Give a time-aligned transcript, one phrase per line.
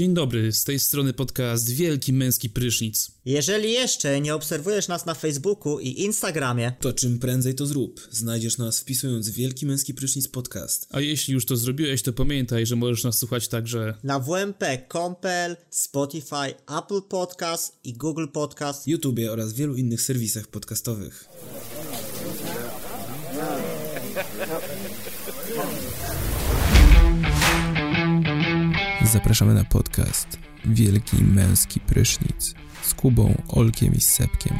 [0.00, 3.10] Dzień dobry, z tej strony podcast Wielki Męski Prysznic.
[3.24, 8.08] Jeżeli jeszcze nie obserwujesz nas na Facebooku i Instagramie, To czym prędzej to zrób.
[8.10, 10.86] Znajdziesz nas wpisując Wielki Męski Prysznic Podcast.
[10.90, 15.56] A jeśli już to zrobiłeś, to pamiętaj, że możesz nas słuchać także na WMP, Compel,
[15.70, 18.88] Spotify, Apple Podcast i Google Podcast.
[18.88, 21.28] YouTube oraz wielu innych serwisach podcastowych.
[29.12, 34.56] Zapraszamy na podcast Wielki Męski Prysznic z Kubą, Olkiem i Sepkiem.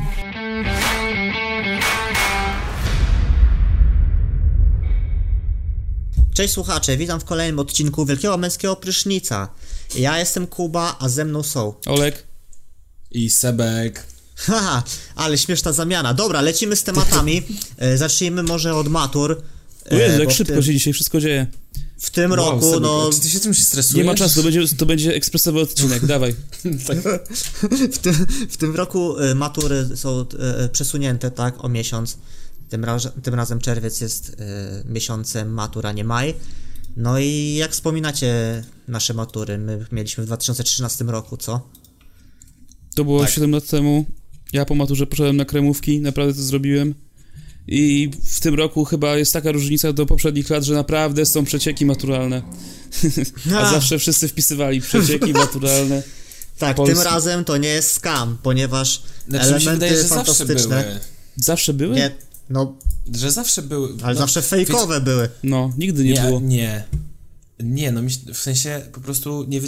[6.34, 9.48] Cześć słuchacze, witam w kolejnym odcinku Wielkiego Męskiego Prysznica.
[9.98, 11.74] Ja jestem Kuba, a ze mną są.
[11.86, 12.26] Olek.
[13.10, 14.06] I Sebek.
[14.36, 14.82] Haha,
[15.16, 16.14] ale śmieszna zamiana.
[16.14, 17.42] Dobra, lecimy z tematami.
[17.78, 19.42] E, Zacznijmy może od matur.
[19.90, 21.46] O Jezu, E, jak szybko tym- się dzisiaj wszystko dzieje.
[22.00, 23.96] W tym Wow, roku, Sebek, no, Czy ty się czymś stresujesz?
[23.96, 26.34] Nie ma czasu, to będzie, to będzie ekspresowy odcinek, dawaj.
[27.92, 32.18] w tym, w tym roku e, matury są e, przesunięte, tak, o miesiąc.
[32.68, 34.36] Tym, raz, tym razem czerwiec jest
[34.84, 36.34] miesiącem matur, a nie maj.
[36.96, 39.58] No i jak wspominacie nasze matury?
[39.58, 41.68] My mieliśmy w 2013 roku, co?
[42.94, 43.30] To było Tak.
[43.30, 44.04] 7 lat temu.
[44.52, 46.94] Ja po maturze poszedłem na kremówki, naprawdę to zrobiłem.
[47.72, 51.86] I w tym roku chyba jest taka różnica do poprzednich lat, że naprawdę są przecieki
[51.86, 52.42] maturalne.
[53.54, 53.70] A A.
[53.70, 56.02] zawsze wszyscy wpisywali przecieki maturalne.
[56.58, 56.96] Tak, Polski.
[56.96, 60.82] tym razem to nie jest scam, ponieważ Znaczy, elementy wydaje, że zawsze fantastyczne.
[60.84, 61.00] były.
[61.36, 61.96] Zawsze były?
[61.96, 62.10] Nie,
[62.50, 62.76] no,
[63.14, 63.88] Że zawsze były.
[64.02, 65.28] ale no, zawsze fejkowe były.
[65.42, 66.40] No, nigdy nie, nie, było.
[66.40, 66.84] Nie.
[67.62, 68.00] Nie, no
[68.34, 69.60] w sensie po prostu nie,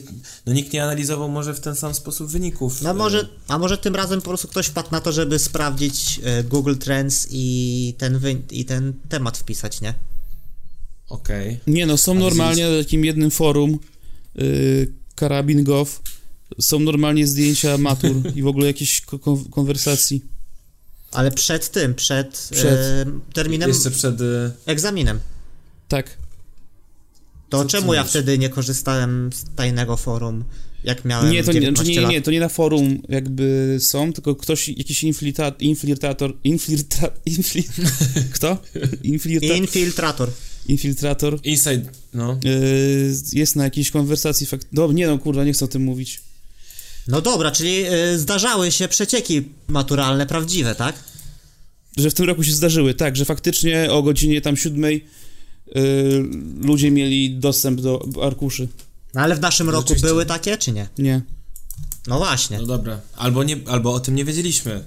[0.47, 2.83] no nikt nie analizował może w ten sam sposób wyników.
[2.83, 6.45] No może, a może tym razem po prostu ktoś wpadł na to, żeby sprawdzić e,
[6.45, 9.95] Google Trends i ten, wy, i ten temat wpisać, nie?
[11.09, 11.61] Okej.
[11.67, 13.79] Nie no, są Ale normalnie na takim jednym forum
[14.35, 15.87] yy, Karabin Gov
[16.61, 20.23] są normalnie zdjęcia matur i w ogóle jakieś ko- kon- konwersacji.
[21.13, 22.79] Ale przed tym, przed, Przed.
[22.79, 24.15] E, terminem Jeszcze przed...
[24.67, 25.21] egzaminem.
[25.89, 26.17] Tak.
[27.53, 30.45] To Co czemu ja wtedy nie korzystałem z tajnego forum,
[30.85, 34.13] jak miałem Nie, to nie, 19 znaczy nie, nie, to nie na forum jakby są,
[34.13, 37.09] tylko ktoś, jakiś infiltra, infiltrator, infiltra,
[38.35, 38.59] kto?
[39.03, 40.31] Infiltra, Infiltrator.
[40.69, 42.39] infiltrator Inside, no.
[42.45, 44.67] yy, jest na jakiejś konwersacji fakt...
[44.73, 46.21] No nie no, kurwa, nie chcę o tym mówić.
[47.09, 50.95] No dobra, czyli e, zdarzały się przecieki maturalne prawdziwe, tak?
[51.97, 55.05] Że w tym roku się zdarzyły, tak, że faktycznie o godzinie tam siódmej
[55.75, 55.83] yy,
[56.61, 58.69] ludzie mieli dostęp do arkuszy.
[59.15, 60.89] No ale w naszym roku były takie, czy nie?
[60.99, 61.23] Nie.
[62.07, 62.59] No właśnie.
[62.59, 63.01] No dobra.
[63.17, 64.85] Albo, nie, albo o tym nie wiedzieliśmy.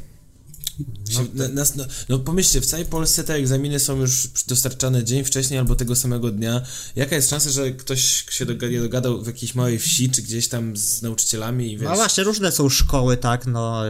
[1.53, 5.75] Nas, no, no pomyślcie, w całej Polsce te egzaminy są już dostarczane dzień wcześniej albo
[5.75, 6.61] tego samego dnia.
[6.95, 10.77] Jaka jest szansa, że ktoś się doga- dogadał w jakiejś małej wsi, czy gdzieś tam
[10.77, 11.89] z nauczycielami i wiesz...
[11.89, 13.81] No właśnie, różne są szkoły, tak, no,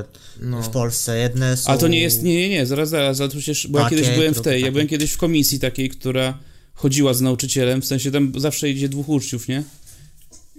[0.41, 0.61] No.
[0.61, 1.17] w Polsce.
[1.17, 1.71] Jedne są...
[1.71, 4.33] A to nie jest, nie, nie, nie, zaraz, zaraz, zaraz przecież, bo ja kiedyś byłem
[4.33, 6.37] w tej, ja byłem kiedyś w komisji takiej, która
[6.75, 9.63] chodziła z nauczycielem, w sensie tam zawsze idzie dwóch uczniów, nie?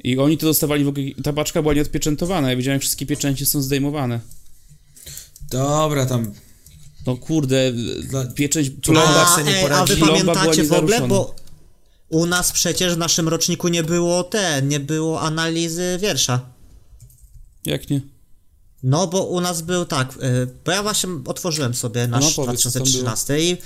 [0.05, 3.47] I oni to dostawali w ogóle, ta paczka była nieodpieczętowana, ja widziałem, jak wszystkie pieczęcie
[3.47, 4.21] są zdejmowane.
[5.51, 6.33] Dobra, tam...
[7.07, 7.73] No kurde,
[8.35, 11.35] pieczęć, Plomba sobie nie ej, a wy pamiętacie w ogóle, bo
[12.09, 16.41] u nas przecież w naszym roczniku nie było te, nie było analizy wiersza.
[17.65, 18.01] jak nie?
[18.83, 22.61] No, bo u nas był tak, y, bo ja właśnie otworzyłem sobie nasz No, powiedz,
[22.61, 23.57] co tam 2013 i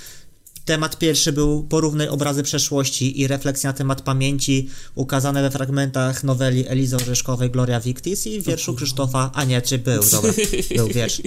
[0.65, 6.67] temat pierwszy był porównaj obrazy przeszłości i refleksja na temat pamięci ukazane we fragmentach noweli
[6.67, 10.33] Elizy Orzeszkowej Gloria Victis i wierszu Krzysztofa, a nie, czy był, dobra,
[10.75, 11.21] był wiersz.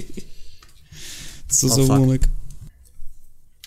[1.49, 1.89] Co za fuck.
[1.89, 2.21] ułomek.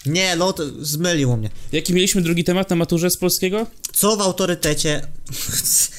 [0.07, 1.51] Nie, to zmyliło mnie.
[1.73, 3.67] Jaki mieliśmy drugi temat na maturze z polskiego?
[3.93, 5.03] Co w autorytecie.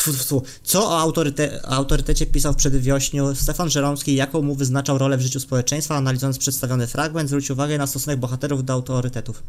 [0.00, 0.42] Tfu, tfu.
[0.62, 5.40] Co o autoryte, autorytecie pisał w przedwiośniu Stefan Żeromski, jaką mu wyznaczał rolę w życiu
[5.40, 9.42] społeczeństwa, analizując przedstawiony fragment, zwróć uwagę na stosunek bohaterów do autorytetów.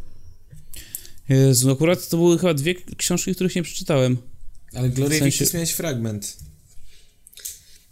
[1.29, 4.17] Jezu, akurat to były chyba dwie książki, których nie przeczytałem.
[4.75, 6.37] Ale Gloria W sensie- miałeś fragment.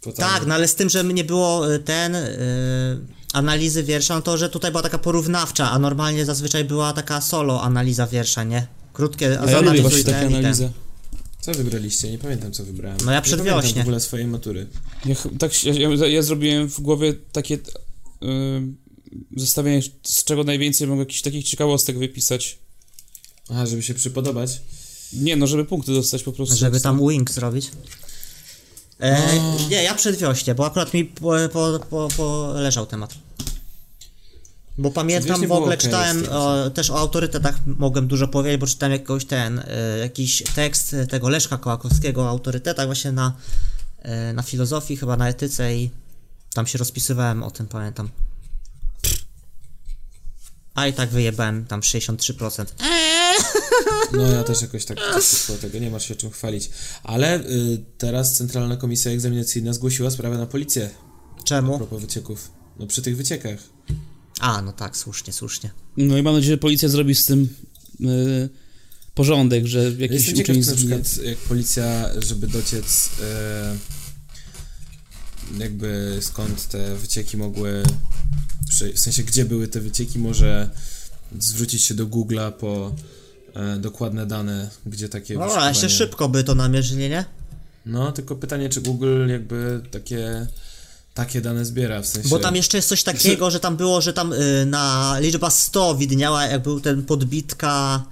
[0.00, 2.98] Potem- Tak, no ale z tym, że nie było y, ten y,
[3.32, 7.62] analizy wiersza, no to, że tutaj była taka porównawcza, a normalnie zazwyczaj była taka solo
[7.62, 8.66] analiza wiersza, nie?
[8.92, 10.70] Krótkie, A ja lubię właśnie takie i analizy.
[11.40, 12.10] Co wybraliście?
[12.10, 12.98] Nie pamiętam, co wybrałem.
[13.04, 13.54] No ja Nie przedwiośnie.
[13.60, 14.66] pamiętam w ogóle swojej matury.
[15.06, 17.58] Ja, tak, ja, ja, ja zrobiłem w głowie takie
[18.20, 18.30] yy,
[19.36, 22.58] zestawienie, z czego najwięcej mogę jakichś takich ciekawostek wypisać.
[23.50, 24.60] Aha, żeby się przypodobać.
[25.12, 26.56] Nie, no żeby punkty dostać po prostu.
[26.56, 27.70] Żeby tam wing zrobić.
[29.00, 29.40] E,
[29.70, 33.14] nie, ja przedwiośnie, bo akurat mi po, po, po, po leżał temat.
[34.80, 39.24] Bo pamiętam, w ogóle czytałem o, też o autorytetach, mogłem dużo powiedzieć, bo czytałem jakoś
[39.24, 43.36] ten, e, jakiś tekst tego Leszka Kołakowskiego o autorytetach właśnie na
[43.98, 45.90] e, na filozofii, chyba na etyce i
[46.54, 48.08] tam się rozpisywałem o tym, pamiętam.
[50.74, 52.64] A i tak wyjebałem tam 63%.
[54.12, 54.98] No ja też jakoś tak
[55.46, 56.70] koło tego, nie masz się czym chwalić.
[57.02, 60.90] Ale y, teraz Centralna Komisja Egzaminacyjna zgłosiła sprawę na policję
[61.40, 61.78] a Czemu?
[61.78, 62.50] propos wycieków.
[62.78, 63.58] No przy tych wyciekach.
[64.40, 65.70] A, no tak, słusznie, słusznie.
[65.96, 67.48] No i mam nadzieję, że policja zrobi z tym
[68.00, 68.48] y,
[69.14, 73.76] porządek, że Ja jakiś Jestem ciekaw, czy na przykład jak policja, żeby dociec e,
[75.58, 77.82] jakby skąd te wycieki mogły,
[78.94, 80.70] w sensie gdzie były te wycieki, może
[81.38, 82.94] zwrócić się do Google'a po
[83.54, 87.24] e, dokładne dane, gdzie takie No, ale się wyszukiwanie- szybko by to namierzyli, nie?
[87.86, 90.46] No, tylko pytanie, czy Google jakby takie
[91.24, 92.28] takie dane zbiera, w sensie...
[92.28, 95.94] Bo tam jeszcze jest coś takiego, że tam było, że tam y, na liczba 100
[95.94, 98.04] widniała, jak był ten podbitka,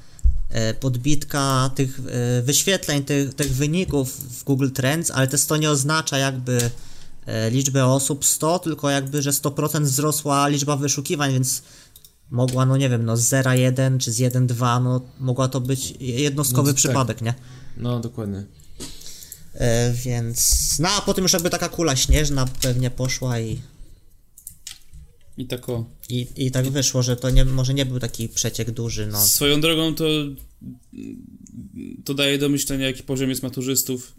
[0.70, 2.00] y, podbitka tych
[2.38, 7.50] y, wyświetleń, tych, tych wyników w Google Trends, ale te 100 nie oznacza jakby y,
[7.50, 11.62] liczbę osób 100, tylko jakby, że 100% wzrosła liczba wyszukiwań, więc
[12.30, 16.70] mogła, no nie wiem, no z 0,1 czy z 1,2, no mogła to być jednostkowy
[16.70, 16.90] No to tak.
[16.90, 17.34] przypadek, nie?
[17.76, 18.44] No, dokładnie.
[19.58, 23.58] E, więc, no a potem już jakby taka kula śnieżna pewnie poszła i
[25.38, 25.84] I tak o.
[26.08, 29.20] I, I tak wyszło, że to nie, może nie był taki przeciek duży, no.
[29.26, 30.04] Swoją drogą to
[32.04, 34.14] to daje do myślenia, jaki poziom jest maturzystów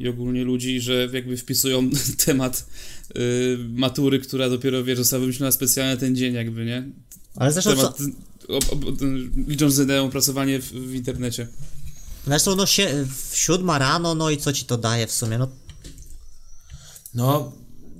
[0.00, 1.90] i ogólnie ludzi, że jakby wpisują
[2.26, 2.66] temat
[3.16, 6.88] y, matury, która dopiero, wiesz, została wymyślona specjalnie ten dzień jakby, nie?
[7.36, 7.98] Ale zresztą, co, Temat,
[8.48, 8.80] o, o,
[9.46, 11.48] licząc z ideą opracowanie w, w internecie.
[12.26, 15.48] Zresztą no się, w siódma rano, no i co ci to daje w sumie, no.
[17.14, 17.52] No,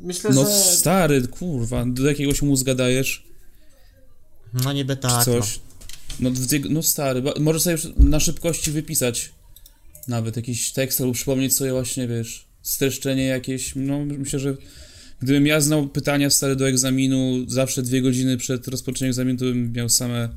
[0.03, 0.51] myślę, No że...
[0.77, 3.27] stary, kurwa, do jakiegoś mózga dajesz
[4.53, 5.61] No niby tak, coś.
[6.21, 9.33] No, tego- no stary, możesz sobie już na szybkości wypisać
[10.09, 13.73] nawet jakiś tekst albo przypomnieć sobie właśnie, wiesz, streszczenie jakieś.
[13.77, 14.57] No myślę, że
[15.23, 19.73] gdybym ja znał pytania stare do egzaminu zawsze dwie godziny przed rozpoczęciem egzaminu, to bym
[19.73, 20.29] miał same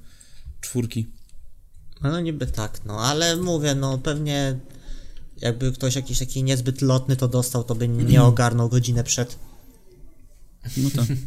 [0.61, 1.07] czwórki.
[2.03, 2.11] No.
[2.11, 4.59] No niby tak, no, ale mówię, no pewnie
[5.37, 9.35] jakby ktoś jakiś taki niezbyt lotny to dostał, to by nie ogarnął godzinę przed.
[10.77, 11.05] No tak.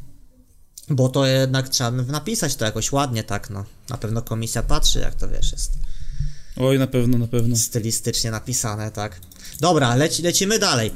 [0.91, 3.65] Bo to jednak trzeba napisać to jakoś ładnie, tak, no.
[3.89, 5.73] Na pewno komisja patrzy, jak to wiesz, jest
[6.57, 7.57] Oj, na pewno, na pewno.
[7.57, 9.21] stylistycznie napisane, tak.
[9.61, 10.91] Dobra, leci, lecimy dalej.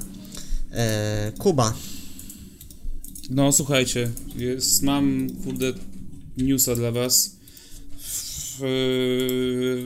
[0.73, 1.75] Eee, Kuba.
[3.31, 5.73] No słuchajcie, jest, mam kurde
[6.37, 7.36] newsa dla was.
[8.59, 8.65] W,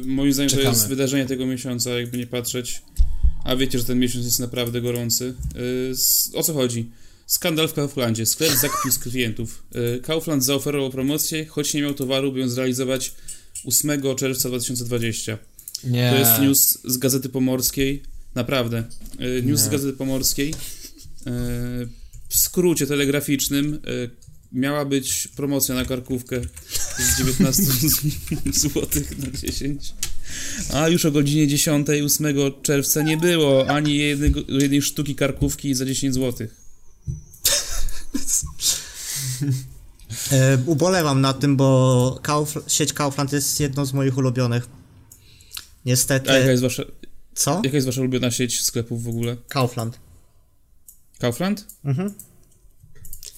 [0.04, 0.64] e, moim zdaniem Czekamy.
[0.64, 2.82] to jest wydarzenie tego miesiąca, jakby nie patrzeć.
[3.44, 5.34] A wiecie, że ten miesiąc jest naprawdę gorący.
[5.90, 6.90] S- o co chodzi?
[7.26, 8.26] Skandal w Kauflandzie.
[8.26, 9.62] Sklep zakpił z klientów.
[9.96, 13.12] E, Kaufland zaoferował promocję, choć nie miał towaru, by ją zrealizować
[13.64, 15.38] 8 czerwca 2020.
[15.84, 16.10] Nie.
[16.10, 18.02] To jest news z Gazety Pomorskiej.
[18.34, 18.84] Naprawdę.
[19.42, 19.66] News Nie.
[19.66, 20.54] z Gazety Pomorskiej.
[22.28, 23.80] W skrócie telegraficznym
[24.52, 26.40] miała być promocja na karkówkę
[27.00, 27.62] z 19
[28.60, 29.94] zł na 10.
[30.72, 35.84] A już o godzinie 10 8 czerwca nie było ani jednego, jednej sztuki karkówki za
[35.84, 36.48] 10 zł.
[40.32, 44.68] E, ubolewam nad tym, bo Kauf, sieć Kaufland jest jedną z moich ulubionych.
[45.86, 46.30] Niestety.
[46.30, 46.82] A jaka jest wasza,
[47.34, 47.60] Co?
[47.64, 49.36] jaka jest wasza ulubiona sieć sklepów w ogóle?
[49.48, 49.98] Kaufland.
[51.18, 51.66] Kaufland?
[51.84, 52.14] Mhm.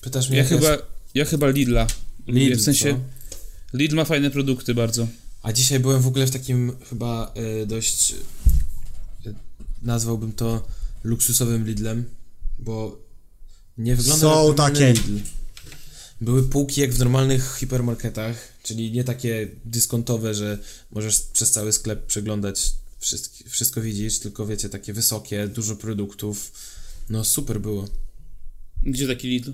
[0.00, 0.82] Pytasz mnie, Ja chyba, jest-
[1.14, 1.86] ja chyba Lidla.
[2.26, 3.21] Lidl, w sensie co?
[3.72, 5.08] Lidl ma fajne produkty bardzo.
[5.42, 8.14] A dzisiaj byłem w ogóle w takim chyba y, dość
[9.26, 9.34] y,
[9.82, 10.66] nazwałbym to
[11.04, 12.04] luksusowym Lidlem,
[12.58, 12.98] bo
[13.78, 14.92] nie wygląda Są takie.
[14.92, 15.18] Lidl.
[16.20, 20.58] Były półki jak w normalnych hipermarketach, czyli nie takie dyskontowe, że
[20.90, 26.52] możesz przez cały sklep przeglądać, wszystko, wszystko widzisz, tylko wiecie, takie wysokie, dużo produktów.
[27.10, 27.88] No super było.
[28.82, 29.52] Gdzie taki Lidl?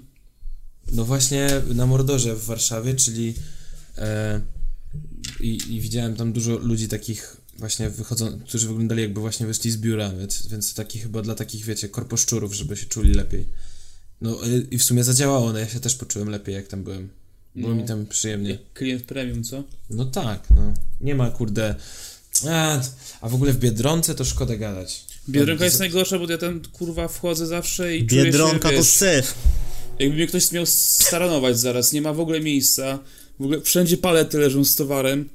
[0.93, 3.35] No właśnie na Mordorze w Warszawie, czyli
[5.41, 9.77] i, i widziałem tam dużo ludzi takich właśnie wychodzą, którzy wyglądali jakby właśnie wyszli z
[9.77, 13.47] biura, więc, więc taki chyba dla takich, wiecie, korposzczurów, żeby się czuli lepiej.
[14.21, 17.09] No e, i w sumie zadziałało, no ja się też poczułem lepiej jak tam byłem.
[17.57, 17.77] Było No.
[17.83, 18.59] mi tam przyjemnie.
[18.75, 19.65] Klient premium, co?
[19.91, 20.75] No tak, no.
[21.01, 21.75] Nie ma kurde...
[22.51, 22.81] A,
[23.21, 25.05] a w ogóle w Biedronce to szkoda gadać.
[25.29, 29.35] Biedronka jest najgorsza, bo ja tam kurwa wchodzę zawsze i czuję Biedronka się, to syf.
[29.99, 32.99] jakby mnie ktoś miał staranować zaraz, nie ma w ogóle miejsca.
[33.41, 35.29] W ogóle wszędzie palety leżą z towarem.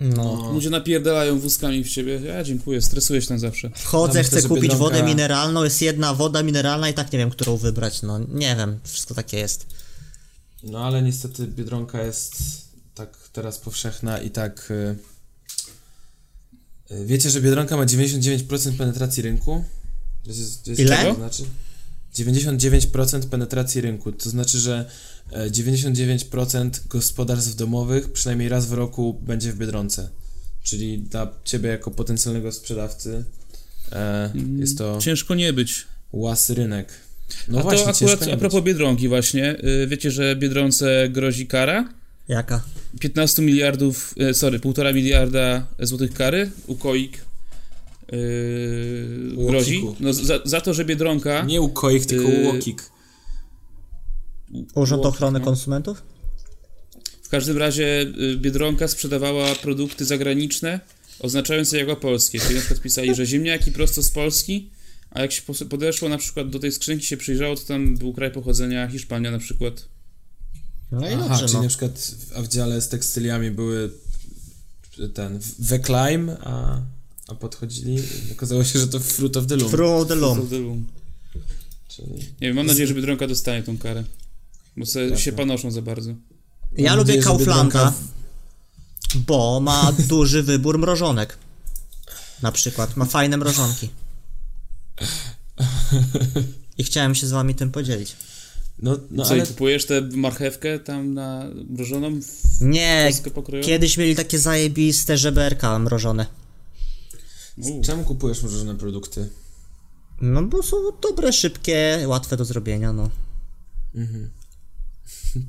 [0.00, 0.50] No.
[0.52, 2.20] Ludzie napierdalają wózkami w ciebie.
[2.20, 3.70] Ja dziękuję, stresuję się tam zawsze.
[3.74, 7.56] Wchodzę, Ja chcę kupić wodę mineralną, jest jedna woda mineralna i tak nie wiem, którą
[7.56, 9.66] wybrać, no nie wiem, wszystko takie jest.
[10.62, 12.42] No ale niestety Biedronka jest
[12.94, 14.70] tak teraz powszechna i tak...
[14.70, 14.96] y,
[16.90, 19.64] y, Wiecie, że Biedronka ma 99% penetracji rynku?
[20.26, 21.04] Wiecie, Ile?
[21.04, 21.42] to znaczy?
[22.14, 24.12] 99% penetracji rynku.
[24.12, 24.90] To znaczy, że
[25.32, 30.08] e, 99% gospodarstw domowych przynajmniej raz w roku będzie w Biedronce.
[30.62, 33.24] Czyli dla ciebie jako potencjalnego sprzedawcy
[33.92, 35.86] e, jest to Ciężko nie być.
[36.12, 36.88] łasy rynek.
[37.48, 38.64] No A właśnie, to akurat a propos być.
[38.64, 39.56] Biedronki właśnie.
[39.64, 41.88] y, Wiecie, że Biedronce grozi kara?
[42.28, 42.62] Jaka?
[43.00, 47.18] 15 miliardów, e, sorry, 1,5 miliarda złotych kary UKOIK
[48.12, 49.84] yy, grozi.
[50.00, 51.42] No, za, za to, że Biedronka...
[51.44, 52.90] Nie ukoik, tylko Yy, łokik.
[54.74, 55.44] Urząd Łokik, Ochrony no.
[55.44, 56.02] Konsumentów?
[57.22, 60.80] W każdym razie y, Biedronka sprzedawała produkty zagraniczne
[61.20, 62.40] oznaczające jako polskie.
[62.40, 64.70] Czyli na przykład pisali, że ziemniaki prosto z Polski,
[65.10, 68.30] a jak się podeszło na przykład do tej skrzynki się przyjrzało, to tam był kraj
[68.30, 69.88] pochodzenia Hiszpania na przykład.
[70.92, 71.62] No i Aha, dobrze, czyli no.
[71.62, 73.90] na przykład w, dziale z tekstyliami były
[75.14, 76.80] ten Weclime, a,
[77.30, 79.70] a podchodzili, okazało się, że to Fruit of the Loom.
[79.70, 80.84] Through the loom.
[81.88, 82.12] Czyli...
[82.14, 84.04] Nie wiem, mam nadzieję, że Biedronka dostanie tą karę.
[84.76, 85.18] Bo sobie Jasne.
[85.18, 86.10] się panoszą za bardzo.
[86.76, 87.92] Ja Mam lubię nadzieję, Kauflanda, Biedronka-
[89.26, 91.38] bo ma duży wybór mrożonek.
[92.42, 93.88] Na przykład, ma fajne mrożonki.
[96.78, 98.16] I chciałem się z wami tym podzielić.
[98.82, 102.20] No, no Co, ale i kupujesz tę marchewkę tam na mrożoną?
[102.20, 103.10] w Nie,
[103.62, 106.26] kiedyś mieli takie zajebiste żeberka mrożone.
[107.62, 109.28] U, czemu kupujesz różne produkty?
[110.20, 113.10] No bo są dobre, szybkie, łatwe do zrobienia, no.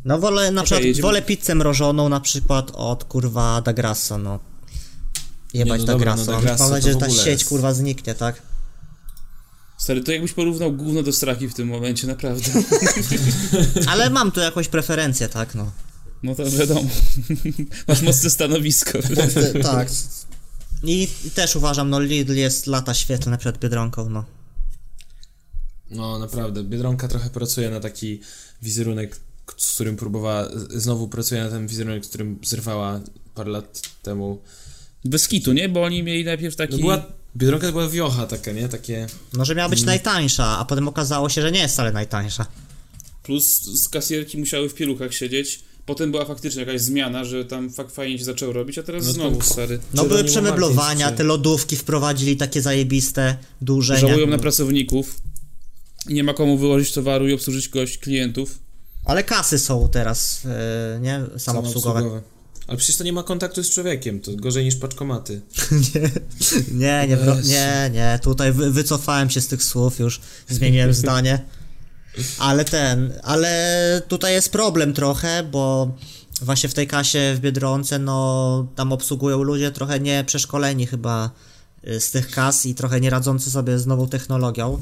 [0.06, 4.18] No wolę, na Okej, przykład, jedziemy- wolę pizzę mrożoną na przykład od kurwa Da Grasso,
[4.18, 4.40] no.
[5.54, 6.32] Jebać no Da dobra, no Grasso.
[6.32, 8.42] Da Grasso Mam nadzieję, że ta sieć jest- kurwa zniknie, tak?
[9.78, 12.52] Stary, to jakbyś porównał gówno do straki w tym momencie, naprawdę.
[13.92, 15.72] Ale mam tu jakąś preferencję, tak, no.
[16.24, 16.82] No to wiadomo.
[17.88, 19.00] Masz mocne stanowisko.
[19.64, 19.90] tak.
[20.84, 24.26] I, też uważam, no Lidl jest lata świetlne przed Biedronką, no.
[25.92, 28.20] No naprawdę, Biedronka trochę pracuje na taki
[28.62, 29.20] wizerunek,
[29.58, 33.00] z którym próbowała, znowu pracuje na ten wizerunek, z którym zerwała
[33.36, 34.42] parę lat temu.
[35.06, 35.70] Bez kitu, nie?
[35.70, 36.74] Bo oni mieli najpierw taki...
[36.74, 37.06] No była,
[37.38, 38.70] Biedronka to była wiocha taka, nie?
[38.70, 39.08] Takie...
[39.34, 42.46] No, że miała być najtańsza, a potem okazało się, że nie jest wcale najtańsza.
[43.24, 45.64] Plus z kasjerki musiały w pieluchach siedzieć.
[45.86, 49.08] Potem była faktycznie jakaś zmiana, że tam fakt fajnie się zaczął robić, a teraz No
[49.10, 49.80] to- znowu, stary.
[49.94, 54.32] No były przemeblowania, te lodówki wprowadzili takie zajebiste, duże, Żałują nie?
[54.32, 55.22] na pracowników.
[56.10, 58.60] Nie ma komu wyłożyć towaru i obsłużyć gość klientów.
[59.06, 61.22] Ale kasy są teraz, e, nie?
[61.38, 62.22] Samoobsługowe.
[62.68, 65.42] Ale przecież to nie ma kontaktu z człowiekiem, to gorzej niż paczkomaty.
[66.72, 71.40] nie, nie, nie, nie, nie, tutaj wy, wycofałem się z tych słów już, zmieniłem zdanie.
[72.40, 75.92] Ale ten, ale tutaj jest problem trochę, bo
[76.42, 81.30] właśnie w tej kasie w Biedronce, no tam obsługują ludzie trochę nie przeszkoleni chyba
[81.88, 84.82] y, z tych kas i trochę nie radzący sobie z nową technologią.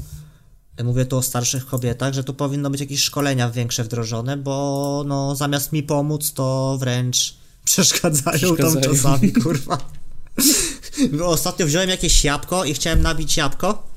[0.84, 5.36] Mówię tu o starszych kobietach, że tu powinno być jakieś szkolenia większe wdrożone, bo no
[5.36, 7.34] zamiast mi pomóc, to wręcz
[7.64, 8.94] przeszkadzają, tam Przeszkadzają.
[8.94, 9.78] czasami, kurwa.
[11.24, 13.89] Ostatnio wziąłem jakieś jabłko i chciałem nabić jabłko.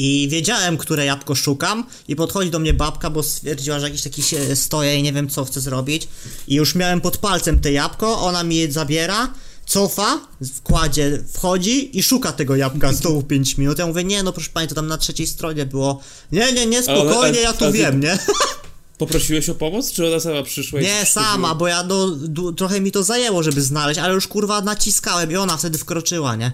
[0.00, 4.22] I wiedziałem, które jabłko szukam i podchodzi do mnie babka, bo stwierdziła, że jakiś taki
[4.22, 6.08] się stoję i nie wiem, co chcę zrobić.
[6.48, 9.32] I już miałem pod palcem te jabłko, ona mi je zabiera,
[9.66, 10.20] cofa,
[10.54, 13.78] wkładzie, wchodzi i szuka tego jabłka znowu 5 minut.
[13.78, 16.00] Ja mówię, nie no proszę pani, to tam na trzeciej stronie było.
[16.32, 18.18] Nie, nie, nie, spokojnie, ja tu wiem, nie?
[18.98, 22.16] Poprosiłeś o pomoc, czy ona sama przyszła Nie, sama, bo ja no,
[22.52, 26.52] trochę mi to zajęło, żeby znaleźć, ale już kurwa naciskałem i ona wtedy wkroczyła, nie?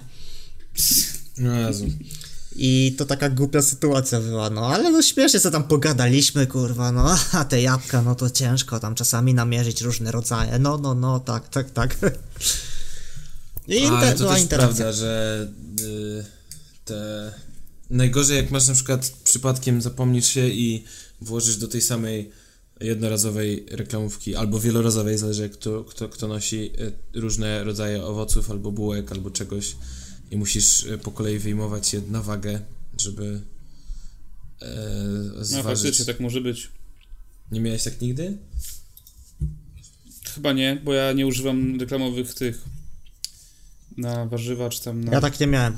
[1.38, 1.86] No Jezu.
[2.56, 7.16] I to taka głupia sytuacja była, no ale no śmiesznie sobie tam pogadaliśmy, kurwa, no.
[7.38, 11.48] A te jabłka, no to ciężko tam czasami namierzyć różne rodzaje, no, no, no, tak,
[11.48, 11.96] tak, tak.
[13.68, 15.46] I Ale te, to też prawda, że
[15.80, 16.24] y,
[16.84, 17.32] te...
[17.90, 20.84] Najgorzej jak masz na przykład przypadkiem zapomnisz się i
[21.20, 22.30] włożysz do tej samej
[22.80, 26.70] jednorazowej reklamówki albo wielorazowej, zależy kto, kto, kto nosi
[27.14, 29.76] y, różne rodzaje owoców albo bułek albo czegoś
[30.34, 32.60] i musisz y, po kolei wyjmować je na wagę,
[32.98, 33.40] żeby
[34.62, 34.66] e,
[35.36, 35.64] No zważyć.
[35.82, 36.70] faktycznie tak może być.
[37.52, 38.36] Nie miałeś tak nigdy?
[40.34, 42.62] Chyba nie, bo ja nie używam reklamowych tych
[43.96, 45.12] na warzywa, czy tam na...
[45.12, 45.76] Ja tak nie miałem.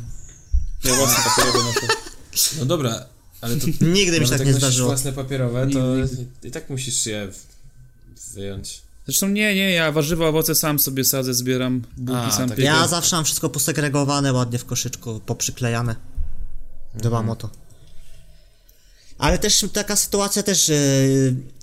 [0.84, 1.86] Ja własne papierowe noszę.
[2.58, 3.06] No dobra,
[3.40, 4.88] ale to Nigdy mi się tak jak nie nosisz zdarzyło.
[4.88, 6.26] własne papierowe, to Nigdy.
[6.48, 7.28] i tak musisz je
[8.34, 8.82] wyjąć.
[9.06, 12.58] Zresztą nie, nie, ja warzywa, owoce sam sobie sadzę, zbieram, bułki A, sam tak.
[12.58, 12.68] piekę.
[12.68, 15.96] Ja zawsze mam wszystko posegregowane ładnie w koszyczku, poprzyklejane.
[16.94, 17.50] Dbam o to.
[19.18, 20.74] Ale też taka sytuacja też, że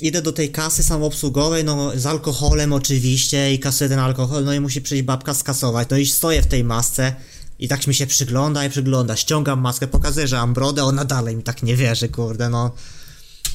[0.01, 4.59] idę do tej kasy samoobsługowej, no z alkoholem oczywiście i kasuje ten alkohol, no i
[4.59, 7.15] musi przyjść babka skasować, no i stoję w tej masce,
[7.59, 11.35] I tak mi się przygląda i przygląda, ściągam maskę, pokazuję, że mam brodę, ona dalej
[11.35, 12.71] mi tak nie wierzy, kurde, no.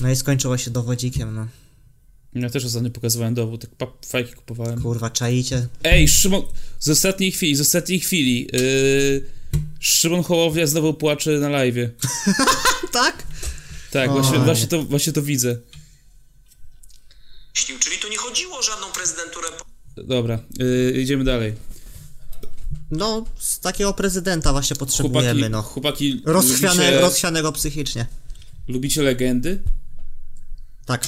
[0.00, 1.46] No i skończyło się dowodzikiem, no.
[2.34, 4.82] Ja też ostatnio pokazywałem dowód, tak fajki kupowałem.
[4.82, 5.68] Kurwa, czaicie?
[5.84, 6.42] Ej, Szymon,
[6.78, 9.24] z ostatniej chwili, z ostatniej chwili, yy,
[9.80, 11.88] Szymon Hołownia znowu płacze na live'ie.
[12.92, 13.22] tak?
[13.92, 14.20] Tak, Oj.
[14.20, 15.56] właśnie, właśnie, to, właśnie to widzę.
[17.52, 19.48] Czyli tu nie chodziło o żadną prezydenturę
[19.96, 21.54] Dobra, yy, idziemy dalej.
[22.90, 25.62] No, z takiego prezydenta właśnie potrzebujemy, Chłopaki, no.
[25.62, 28.06] chłopaki Rozchwiane, lubicie, rozchwianego psychicznie.
[28.68, 29.62] lubicie legendy?
[30.86, 31.06] Tak,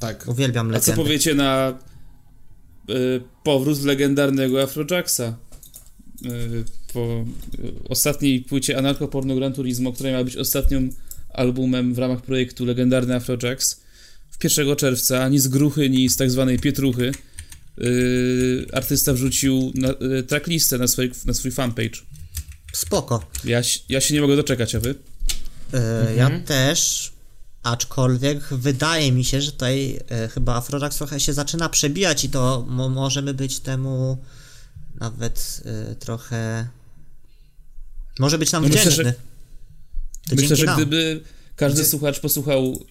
[0.00, 0.24] Tak.
[0.28, 1.78] uwielbiam A co powiecie na
[2.90, 5.36] y, powrót legendarnego Afrojacksa?
[6.26, 7.24] Y, po
[7.58, 10.88] y, ostatniej płycie Anarcho-Porno Gran Turismo, która miała być ostatnią
[11.34, 13.80] albumem w ramach projektu Legendarny Afrojax.
[14.30, 17.12] W 1 czerwca, ani z gruchy, ni z tak zwanej pietruchy,
[17.78, 19.88] y, artysta wrzucił na,
[20.18, 22.00] y, tracklistę na, swój, na swój fanpage.
[22.72, 23.30] Spoko.
[23.44, 24.94] Ja, ja się nie mogę doczekać, a wy?
[25.74, 27.12] E, Ja też,
[27.62, 32.64] aczkolwiek wydaje mi się, że tutaj e, chyba Afrojax trochę się zaczyna przebijać i to
[32.68, 34.18] mo możemy być temu
[35.00, 36.68] nawet e, trochę...
[38.18, 39.04] Może być nam No myślę, wdzięczny.
[39.04, 39.12] że-
[40.30, 41.20] To Myślę, że gdyby
[41.56, 42.84] każdy Gdzie- słuchacz posłuchał,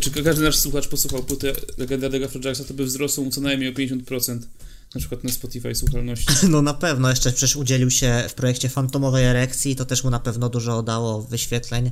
[0.00, 3.72] czy każdy nasz słuchacz posłuchał płyty legendarnego Afrojacksa, to by wzrosł mu co najmniej o
[3.72, 4.38] 50%,
[4.94, 6.26] na przykład na Spotify słuchalności.
[6.50, 10.20] No na pewno, jeszcze przecież udzielił się w projekcie Fantomowej Erekcji, to też mu na
[10.20, 11.90] pewno dużo dało wyświetleń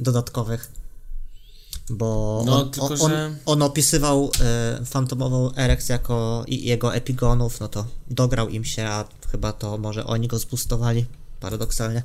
[0.00, 0.70] dodatkowych.
[1.90, 7.60] Bo No, on, tylko, on, że- on opisywał e, Fantomową Erekcję jako i jego epigonów,
[7.60, 11.06] no to dograł im się, a chyba to może oni go zbustowali,
[11.40, 12.02] paradoksalnie.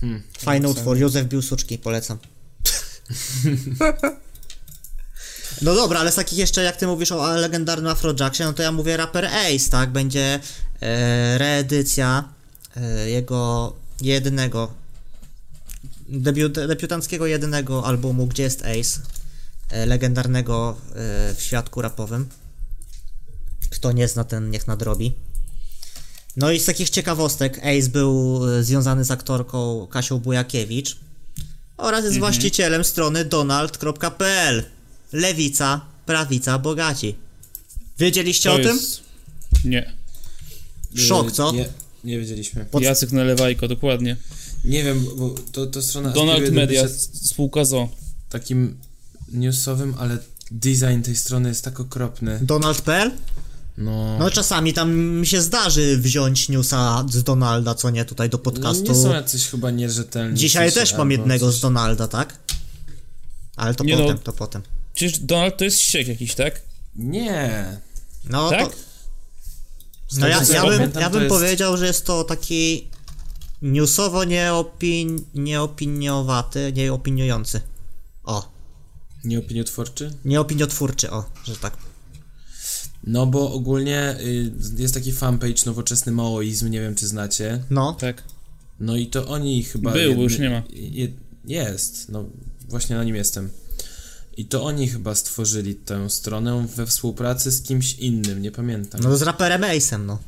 [0.00, 2.18] Hmm, Fajny utwór, Józef Biłsuczki, polecam.
[5.62, 8.72] No dobra, ale z takich jeszcze, jak ty mówisz o legendarnym Afrojacksie, no to ja
[8.72, 9.90] mówię raper Ace, tak?
[9.92, 10.40] Będzie
[10.80, 12.28] e, reedycja
[12.76, 14.70] e, jego jedynego,
[16.08, 19.00] debiut, debiutanckiego jedynego albumu, gdzie jest Ace,
[19.70, 22.28] e, legendarnego e, w świadku rapowym.
[23.70, 25.12] Kto nie zna, ten niech nadrobi.
[26.36, 30.96] No i z takich ciekawostek, Ace był e, związany z aktorką Kasią Bujakiewicz
[31.76, 34.64] oraz jest właścicielem strony donald.pl.
[35.12, 37.14] Lewica, prawica, bogaci.
[37.98, 38.76] Wiedzieliście To o tym?
[38.76, 39.00] jest...
[39.64, 39.92] Nie.
[40.96, 41.52] Szok, co?
[41.52, 41.68] Nie,
[42.04, 42.64] nie wiedzieliśmy.
[42.64, 44.16] Pod- Jacek Nalewajko, dokładnie.
[44.64, 46.88] Nie wiem, bo to, to strona Donald Media,
[47.22, 47.88] spółka ZO.
[48.28, 48.76] takim
[49.32, 50.18] newsowym, ale
[50.50, 52.38] design tej strony jest tak okropny.
[52.42, 53.10] Donald.pl?
[53.78, 58.38] No, No czasami tam mi się zdarzy wziąć newsa z Donalda, co nie, tutaj do
[58.38, 58.82] no podcastu.
[58.92, 60.38] nie są jacyś chyba nierzetelni.
[60.38, 61.54] Dzisiaj też mam jednego coś.
[61.56, 62.36] z Donalda, tak?
[63.56, 64.02] Ale to Nie no.
[64.02, 64.62] potem, to potem.
[64.94, 66.62] Przecież Donald to jest ściek jakiś, tak?
[66.96, 67.64] Nie.
[68.24, 68.68] No Tak?
[68.68, 68.74] to...
[70.18, 72.88] No ja, co ja bym, ja bym jest- powiedział, że jest to taki
[73.62, 75.24] newsowo nieopin...
[75.34, 77.60] nieopiniowaty, nieopiniujący.
[78.24, 78.52] O,
[79.24, 80.14] Nieopiniotwórczy?
[80.24, 81.76] nieopiniotwórczy, o, że tak.
[83.04, 87.64] No bo ogólnie y, jest taki fanpage Nowoczesny Maoizm, nie wiem czy znacie.
[87.70, 88.22] No, Tak.
[88.80, 89.92] No i to oni chyba...
[89.92, 90.62] Był, bo już nie ma.
[90.70, 91.08] Je,
[91.44, 92.24] jest, no
[92.68, 93.50] właśnie na nim jestem.
[94.36, 99.00] I to oni chyba stworzyli tę stronę we współpracy z kimś innym, nie pamiętam.
[99.00, 100.18] no z raperem Ace'em, no.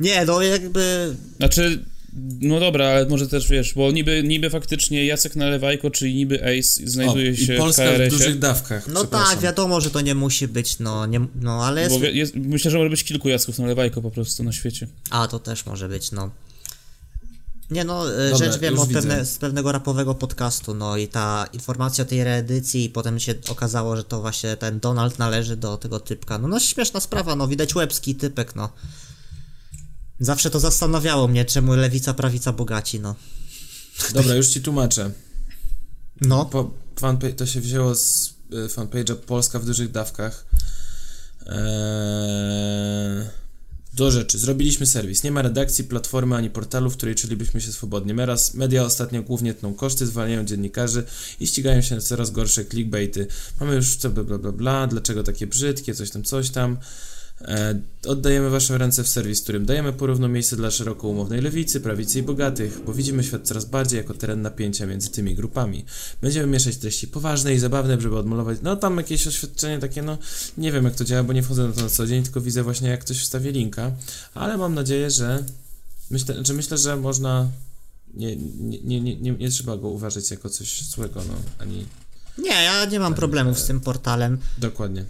[0.00, 1.16] Nie, no jakby...
[1.36, 1.84] Znaczy,
[2.40, 6.90] no dobra, ale może też wiesz, bo niby, niby faktycznie Jacek Nalewajko, czyli niby Ace
[6.90, 10.14] znajduje o, się I Polska w w dużych dawkach, No tak, wiadomo, że to nie
[10.14, 11.98] musi być, no, nie, no ale jest...
[11.98, 14.86] Bo jest, myślę, że może być kilku Jacków Nalewajko po prostu na świecie.
[15.10, 16.30] A, to też może być, no.
[17.70, 21.46] Nie no, e, Dobra, rzecz wiem od pewne, z pewnego rapowego podcastu, no i ta
[21.52, 25.76] informacja o tej reedycji i potem się okazało, że to właśnie ten Donald należy do
[25.76, 26.38] tego typka.
[26.38, 28.68] No, no śmieszna sprawa, no widać łebski typek, no.
[30.20, 33.14] Zawsze to zastanawiało mnie, czemu lewica, prawica, bogaci, no.
[34.14, 35.10] Dobra, już ci tłumaczę.
[36.20, 40.46] No, Po, fanpage, to się wzięło z y, fanpage'a Polska w dużych dawkach.
[41.46, 43.30] Eee,
[43.94, 44.38] do rzeczy.
[44.38, 45.24] Zrobiliśmy serwis.
[45.24, 48.14] Nie ma redakcji, platformy ani portalu, w której czulibyśmy się swobodnie.
[48.14, 51.04] Meraz, media ostatnio głównie tną koszty, zwalniają dziennikarzy
[51.40, 53.26] i ścigają się na coraz gorsze clickbaity.
[53.60, 56.78] Mamy już co bla bla bla bla, dlaczego takie brzydkie, coś tam, coś tam.
[57.40, 61.80] E, oddajemy Wasze ręce w serwis, w którym dajemy porówno miejsce dla szeroko umownej lewicy,
[61.80, 65.84] prawicy i bogatych, bo widzimy świat coraz bardziej jako teren napięcia między tymi grupami.
[66.22, 70.18] Będziemy mieszać treści poważne i zabawne, żeby odmalować, no tam jakieś oświadczenie takie, no
[70.58, 72.62] nie wiem jak to działa, bo nie wchodzę na to na co dzień, tylko widzę
[72.62, 73.92] właśnie jak ktoś wstawi linka,
[74.34, 75.44] ale mam nadzieję, że
[76.10, 77.48] myślę, że myślę, że można
[78.14, 81.86] nie, nie, nie, nie, nie, nie trzeba go uważać jako coś złego, no, ani
[82.38, 84.38] nie, ja nie mam problemów z tym portalem.
[84.58, 85.04] dokładnie.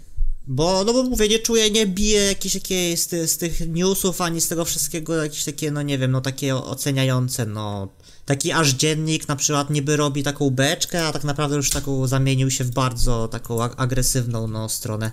[0.47, 4.21] Bo, no bo mówię, nie czuję, nie bije jakieś takie z, ty, z tych newsów,
[4.21, 7.87] ani z tego wszystkiego jakieś takie, no nie wiem, no takie oceniające, no.
[8.25, 12.51] Taki aż dziennik na przykład niby robi taką beczkę, a tak naprawdę już taką zamienił
[12.51, 15.11] się w bardzo taką ag- agresywną, no, stronę.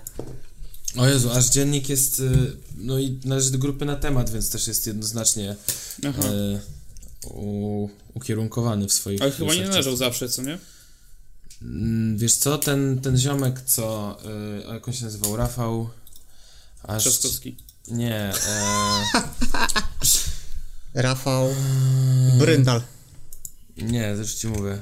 [0.97, 4.67] O Jezu, aż dziennik jest, y, no i należy do grupy na temat, więc też
[4.67, 5.55] jest jednoznacznie
[6.05, 6.21] Aha.
[6.23, 6.59] e,
[7.27, 9.21] u, ukierunkowany w swoich...
[9.21, 10.57] Ale chyba nie należał zawsze, co nie?
[11.61, 14.17] Mm, Wiesz co, ten, ten ziomek, co,
[14.61, 15.89] y, a jak on się nazywał, Rafał...
[16.83, 17.03] Aż...
[17.03, 17.57] Trzaskowski.
[17.87, 18.33] Nie, e,
[20.93, 21.49] Rafał
[22.39, 22.81] Bryndal.
[23.77, 24.77] nie, już ci mówię.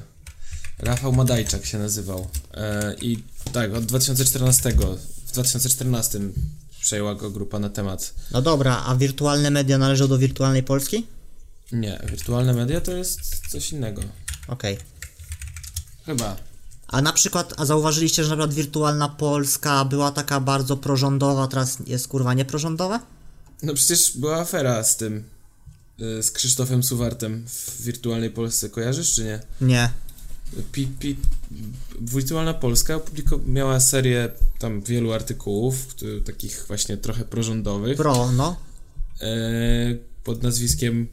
[0.78, 2.28] Rafał Madajczak się nazywał.
[2.54, 4.72] E, I tak, od 2014,
[5.26, 6.20] w 2014
[6.80, 8.14] przejęła go grupa na temat.
[8.30, 11.06] No dobra, a wirtualne media należą do wirtualnej Polski?
[11.72, 14.02] Nie, wirtualne media to jest coś innego.
[14.48, 14.78] Okej.
[16.06, 16.36] Chyba.
[16.88, 21.78] A na przykład, a zauważyliście, że na przykład wirtualna Polska była taka bardzo prorządowa, teraz
[21.86, 23.00] jest kurwa nieprorządowa?
[23.62, 25.24] No przecież była afera z tym,
[26.00, 29.40] y, z Krzysztofem Suwartem w wirtualnej Polsce, kojarzysz czy nie?
[29.60, 29.90] Nie.
[30.72, 31.16] Pi, pi,
[32.00, 33.00] Wirtualna Polska
[33.46, 38.56] miała serię tam wielu artykułów, który, takich właśnie trochę prorządowych, Pro, no.
[39.20, 39.26] e,
[40.24, 41.08] pod nazwiskiem,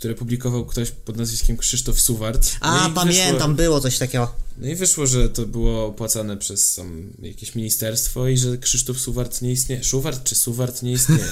[0.00, 2.50] które publikował ktoś pod nazwiskiem Krzysztof Suwart.
[2.60, 4.34] A, No pamiętam, Wyszło, było coś takiego.
[4.58, 9.42] no i wyszło, że to było opłacane przez tam jakieś ministerstwo i że Krzysztof Suwart
[9.42, 9.84] nie istnieje.
[9.84, 11.24] Szuwart czy Suwart nie istnieje.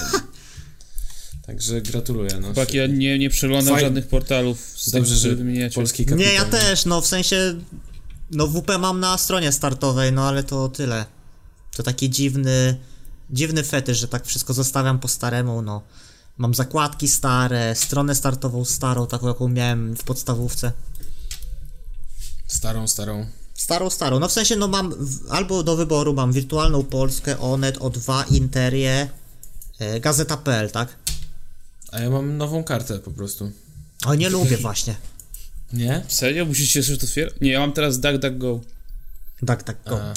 [1.47, 2.31] Także gratuluję.
[2.41, 5.75] No, Tak, ja nie, nie przeglądam Faj- żadnych portalów z Dobrze, że wymieniacie.
[5.75, 6.27] polski kapitał.
[6.27, 6.51] Nie, ja no.
[6.51, 7.61] też, no w sensie.
[8.31, 11.05] No WP mam na stronie startowej, no ale to tyle.
[11.77, 12.77] To taki dziwny.
[13.31, 15.83] Dziwny fetysz, że tak wszystko zostawiam po staremu, no.
[16.39, 20.73] Mam zakładki stare, stronę startową starą, taką jaką miałem w podstawówce.
[22.47, 23.27] Starą, starą.
[23.55, 24.19] Starą, starą.
[24.19, 29.09] No w sensie, no mam w, albo do wyboru mam wirtualną Polskę, Onet, O2, Interię,
[29.79, 30.97] e, Gazeta.pl, tak?
[31.93, 33.53] A ja mam nową kartę po prostu.
[34.07, 34.95] O, nie lubię właśnie.
[35.73, 36.03] Nie?
[36.09, 36.45] Serio?
[36.45, 37.35] Musisz się jeszcze to otwierać?
[37.41, 38.61] Nie, ja mam teraz DuckDuckGo.
[39.87, 40.03] Go.
[40.03, 40.15] A,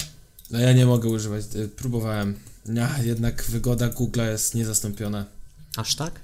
[0.51, 1.45] no ja nie mogę używać.
[1.55, 2.39] y, Próbowałem.
[2.65, 5.25] Ja, jednak wygoda Google'a jest niezastąpiona.
[5.77, 6.19] Aż tak?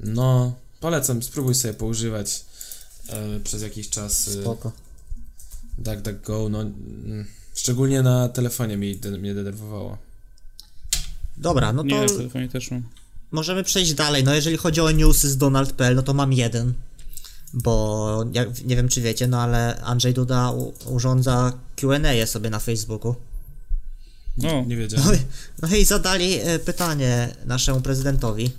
[0.00, 2.44] No, polecam, spróbuj sobie poużywać
[3.08, 4.72] e, przez jakiś czas y, Spoko.
[5.78, 9.98] DuckDuckGo, no mm, szczególnie na telefonie mi, de, mnie denerwowało.
[11.36, 12.82] Dobra, no Nie, to na telefonie też mam.
[13.30, 14.24] możemy przejść dalej.
[14.24, 16.74] No jeżeli chodzi o newsy z Donald.pl, no to mam jeden.
[17.54, 22.58] Bo jak, nie wiem czy wiecie, no ale Andrzej Duda u, urządza Q&A sobie na
[22.58, 23.14] Facebooku.
[24.42, 25.18] No, Nie No wiedziałem.
[25.62, 28.50] no i zadali e, pytanie naszemu prezydentowi.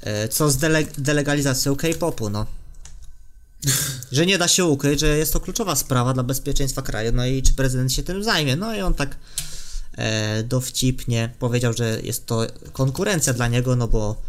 [0.00, 2.46] E, co z dele, delegalizacją K-popu, no.
[4.12, 7.42] Że nie da się ukryć, że jest to kluczowa sprawa dla bezpieczeństwa kraju, no i
[7.42, 8.56] czy prezydent się tym zajmie.
[8.56, 9.16] No i on tak
[9.96, 14.22] e, dowcipnie powiedział, że jest to konkurencja dla niego, no bo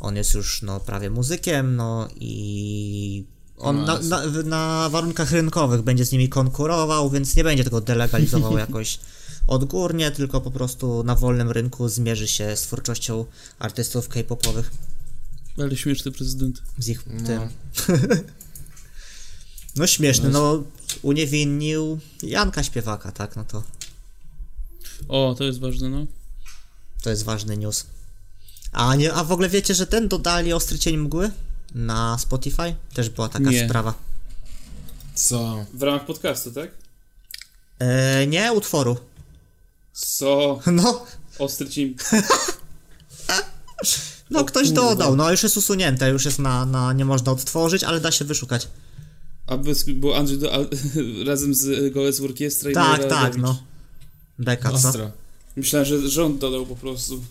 [0.00, 3.24] on jest już no, prawie muzykiem, no i
[3.58, 7.80] on No, na, na, na warunkach rynkowych będzie z nimi konkurował, więc nie będzie tego
[7.80, 8.98] delegalizował jakoś
[9.46, 13.24] odgórnie, tylko po prostu na wolnym rynku zmierzy się z twórczością
[13.58, 14.70] artystów k-popowych,
[15.58, 16.62] ale śmieszny prezydent.
[16.78, 17.26] z ich No.
[17.26, 17.48] tym.
[19.76, 20.62] No śmieszny, no
[21.02, 23.62] uniewinnił Janka Śpiewaka, tak, no to
[25.08, 26.06] O, to jest ważne, no.
[27.02, 27.86] to jest ważny news.
[28.72, 31.30] A nie, a w ogóle wiecie, że ten dodali Ostry Cień Mgły
[31.74, 32.74] na Spotify?
[32.94, 33.64] Też była taka Nie.
[33.64, 33.94] sprawa.
[35.14, 35.66] Co?
[35.74, 36.70] W ramach podcastu, tak?
[37.78, 38.96] E, nie, utworu.
[39.92, 40.60] Co?
[40.72, 41.06] No,
[41.38, 41.94] Ostry cień.
[44.30, 44.82] no O ktoś kurwa.
[44.82, 48.24] dodał, no już jest usunięte, już jest na, na, nie można odtworzyć, ale da się
[48.24, 48.68] wyszukać.
[49.46, 50.58] A bez, bo Andrzej do, a,
[51.28, 53.62] razem z Golec Orkiestra i Tak, tak, no.
[54.38, 54.74] Beka, co?
[54.88, 55.10] Ostro.
[55.56, 57.24] Myślałem, że rząd dodał po prostu.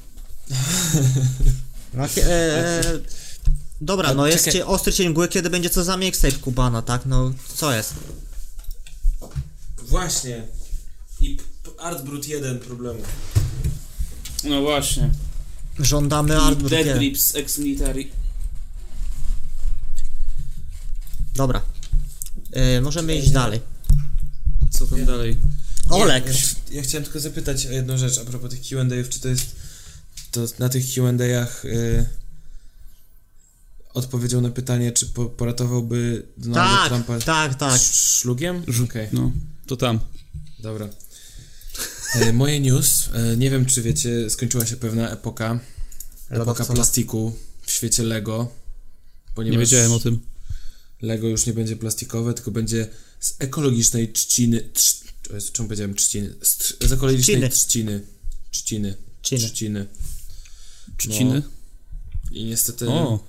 [1.94, 2.84] No, e, e,
[3.82, 4.60] dobra, A no jest czekaj.
[4.62, 7.06] cie, Ostry Cień Mgły, kiedy będzie co za mixtape Kubana, tak?
[7.06, 7.94] No, co jest?
[9.78, 10.48] Właśnie.
[11.22, 11.38] I
[11.80, 13.00] Artbrut 1 problemu.
[14.44, 15.10] No właśnie.
[15.80, 18.06] Żądamy Art Dead Grips ex-military.
[21.36, 21.62] Dobra.
[22.52, 23.62] E, możemy iść dalej.
[24.70, 25.38] Co tam dalej?
[25.90, 26.26] Olek!
[26.28, 26.34] Ja,
[26.72, 29.56] ja chciałem tylko zapytać o jedną rzecz a propos tych Q&A'ów, czy to jest
[30.32, 32.06] to na tych Q&A'ach y,
[33.94, 37.74] odpowiedział na pytanie, czy po, poratowałby Donalda Tak, Trumpa tak, tak.
[37.76, 38.64] sz- szlugiem?
[38.84, 39.32] Okej, No,
[39.68, 40.00] to tam.
[40.60, 40.88] dobra.
[42.16, 45.60] E, moje news, e, nie wiem czy wiecie, skończyła się pewna epoka,
[46.30, 48.52] epoka plastiku w świecie Lego,
[49.36, 50.20] ponieważ Nie wiedziałem o tym.
[51.02, 52.88] Lego już nie będzie plastikowe, tylko będzie
[53.20, 54.70] z ekologicznej trzciny.
[54.74, 55.02] Trz,
[55.54, 56.36] czemu powiedziałem trzciny?
[56.42, 57.50] Z, z ekologicznej Trzciny.
[57.50, 58.02] trzciny.
[58.52, 58.96] Trzciny.
[59.22, 59.46] Trzciny.
[59.48, 59.88] Trzciny.
[60.98, 61.42] Trzciny.
[62.32, 62.90] I niestety...
[62.90, 63.20] O.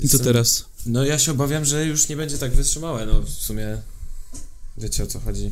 [0.00, 0.64] I co teraz?
[0.86, 3.78] No ja się obawiam, że już nie będzie tak wytrzymałe, no w sumie
[4.78, 5.50] wiecie o co chodzi.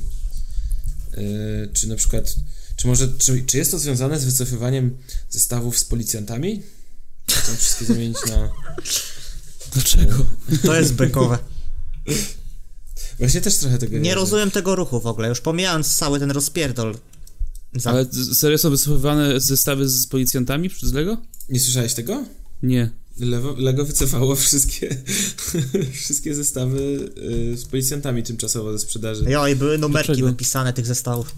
[1.17, 2.37] Yy, czy na przykład,
[2.77, 4.97] czy może, czy, czy jest to związane z wycofywaniem
[5.31, 6.63] zestawów z policjantami?
[7.31, 8.51] Chcą wszystkie zamienić na...
[9.73, 10.27] Dlaczego?
[10.63, 11.39] To jest bekowe.
[13.19, 14.15] Właśnie też trochę tego Nie wiem.
[14.15, 16.99] rozumiem tego ruchu w ogóle, już pomijając cały ten rozpierdol.
[17.75, 17.91] Za...
[17.91, 21.23] Ale serio są wycofywane zestawy z policjantami przez Lego?
[21.49, 22.25] Nie słyszałeś tego?
[22.63, 22.91] Nie.
[23.19, 24.97] Lego, Lego wycofało wszystkie,
[26.03, 27.11] wszystkie zestawy
[27.51, 29.25] yy, z policjantami tymczasowo ze sprzedaży.
[29.29, 30.29] Jo, i były numerki Dlaczego?
[30.29, 31.35] wypisane tych zestawów.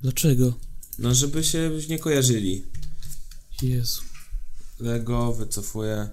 [0.00, 0.54] Dlaczego?
[0.98, 2.64] No żeby się nie kojarzyli.
[3.62, 4.02] Jezu.
[4.80, 6.08] Lego wycofuje.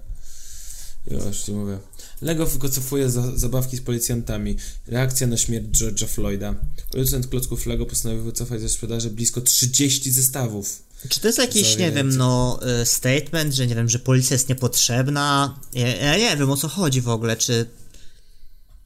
[1.10, 1.78] Już ci mówię.
[2.22, 4.56] Lego wycofuje za, zabawki z policjantami.
[4.86, 6.54] Reakcja na śmierć George'a Floyda.
[6.90, 10.82] Producent klocków Lego postanowił wycofać ze sprzedaży blisko 30 zestawów.
[11.08, 14.48] Czy to jest jakiś, nie wiem, no, y, statement, że nie wiem, że policja jest
[14.48, 15.58] niepotrzebna?
[15.72, 17.66] Ja, ja nie wiem, o co chodzi w ogóle, czy...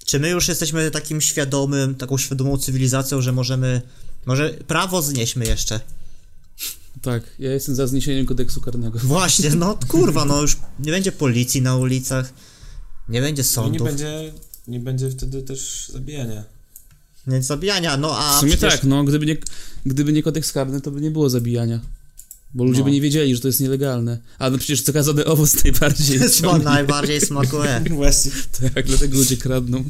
[0.07, 3.83] Czy my już jesteśmy takim świadomym, taką świadomą cywilizacją, że możemy...
[4.27, 5.81] Może prawo znieśmy jeszcze.
[7.03, 8.99] Tak, ja jestem za zniesieniem kodeksu karnego.
[9.05, 12.33] Właśnie, no kurwa, no już nie będzie policji na ulicach,
[13.09, 14.33] nie będzie No nie sądów, nie, będzie,
[14.69, 16.45] nie będzie wtedy też zabijania.
[17.27, 18.75] będzie zabijania, no a W sumie przecież...
[18.75, 19.37] tak, no, gdyby nie,
[19.87, 21.81] gdyby nie kodeks karny, to by nie było zabijania.
[22.55, 22.85] Bo ludzie No.
[22.85, 24.19] by nie wiedzieli, że to jest nielegalne.
[24.39, 27.83] A no przecież zakazany owoc najbardziej Sma- najbardziej smakuje.
[28.75, 29.85] Tak, dlatego ludzie kradną.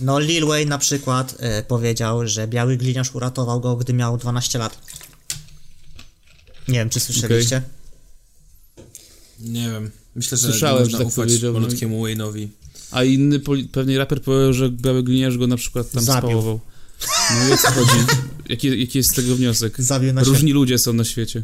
[0.00, 4.58] No Lil Wayne na przykład e, powiedział, że biały gliniarz uratował go, gdy miał 12
[4.58, 4.78] lat.
[6.68, 7.62] Nie wiem, czy słyszeliście?
[9.40, 9.90] Nie wiem.
[10.14, 12.48] Myślę, że Słyszałem, nie można że tak ufać powiedział, no malutkiemu Wayne'owi.
[12.90, 16.20] A inny poli- pewnie raper powiedział, że biały gliniarz go na przykład tam Zabił.
[16.30, 16.60] spałował.
[17.34, 18.06] No i o co chodzi?
[18.48, 19.74] Jaki, jaki jest z tego wniosek?
[20.28, 21.42] Różni ludzie są na świecie.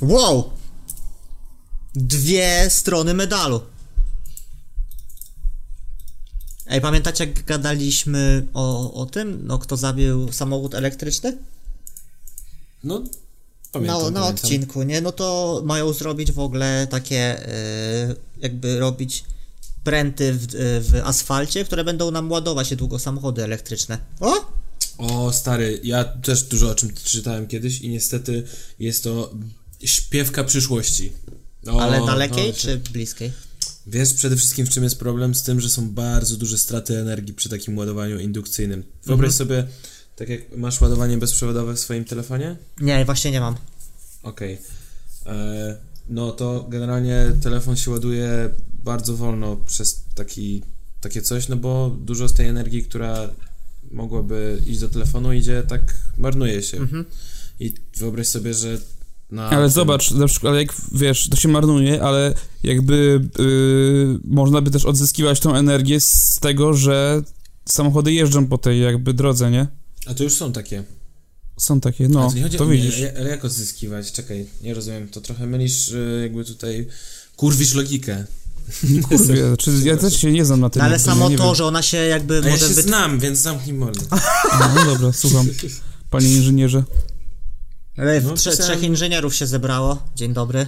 [0.00, 0.50] Wow!
[1.94, 3.60] Dwie strony medalu.
[6.66, 9.40] Ej, pamiętacie jak gadaliśmy o, o tym?
[9.46, 11.38] No, kto zabił samochód elektryczny?
[12.84, 13.02] No,
[13.72, 14.22] pamiętam, na, na pamiętam.
[14.44, 15.00] odcinku, nie?
[15.00, 19.24] No to mają zrobić w ogóle takie, e, jakby robić
[19.84, 20.46] pręty w,
[20.90, 23.98] w asfalcie, które będą nam ładować niedługo samochody elektryczne.
[24.20, 24.57] O!
[24.98, 28.42] O, stary, ja też dużo o czym czytałem kiedyś i niestety
[28.78, 29.34] jest to
[29.84, 31.12] śpiewka przyszłości.
[31.66, 33.32] O, Ale dalekiej o, czy bliskiej?
[33.86, 35.34] Wiesz przede wszystkim w czym jest problem?
[35.34, 38.84] Z tym, że są bardzo duże straty energii przy takim ładowaniu indukcyjnym.
[39.06, 39.32] Wyobraź Mhm.
[39.48, 39.66] sobie,
[40.16, 42.56] tak jak masz ładowanie bezprzewodowe w swoim telefonie?
[42.80, 43.54] Nie, właśnie nie mam.
[44.22, 44.58] Okej.
[45.26, 45.76] E,
[46.10, 48.50] No to generalnie telefon się ładuje
[48.84, 50.62] bardzo wolno przez taki,
[51.00, 53.30] takie coś, no bo dużo z tej energii, która
[53.92, 56.76] mogłaby iść do telefonu, idzie tak, marnuje się.
[56.76, 57.04] Mhm.
[57.60, 58.78] I wyobraź sobie, że
[59.30, 59.50] na.
[59.50, 64.70] Ale tym- zobacz, na przykład, jak wiesz, to się marnuje, ale jakby yy, można by
[64.70, 67.22] też odzyskiwać tą energię z tego, że
[67.64, 69.66] samochody jeżdżą po tej jakby drodze, nie?
[70.06, 70.84] A to już są takie.
[71.56, 73.00] Są takie, no, to, chodzi to widzisz.
[73.00, 74.12] Nie, ale jak odzyskiwać?
[74.12, 75.08] Czekaj, nie rozumiem.
[75.08, 76.86] To trochę mylisz y, jakby tutaj.
[77.36, 78.24] Kurwisz logikę.
[79.08, 80.80] Kurwie, czy ja też się nie znam na tym.
[80.80, 81.54] No ale jakby, samo nie to, wiem.
[81.54, 84.00] że ona się jakby A ja może się wyt- znam, więc zamknij mordę.
[84.76, 85.46] No dobra, słucham.
[86.10, 86.84] Panie inżynierze.
[87.96, 90.02] Ale No, trze- pisałem- trzech inżynierów się zebrało.
[90.16, 90.66] Dzień dobry.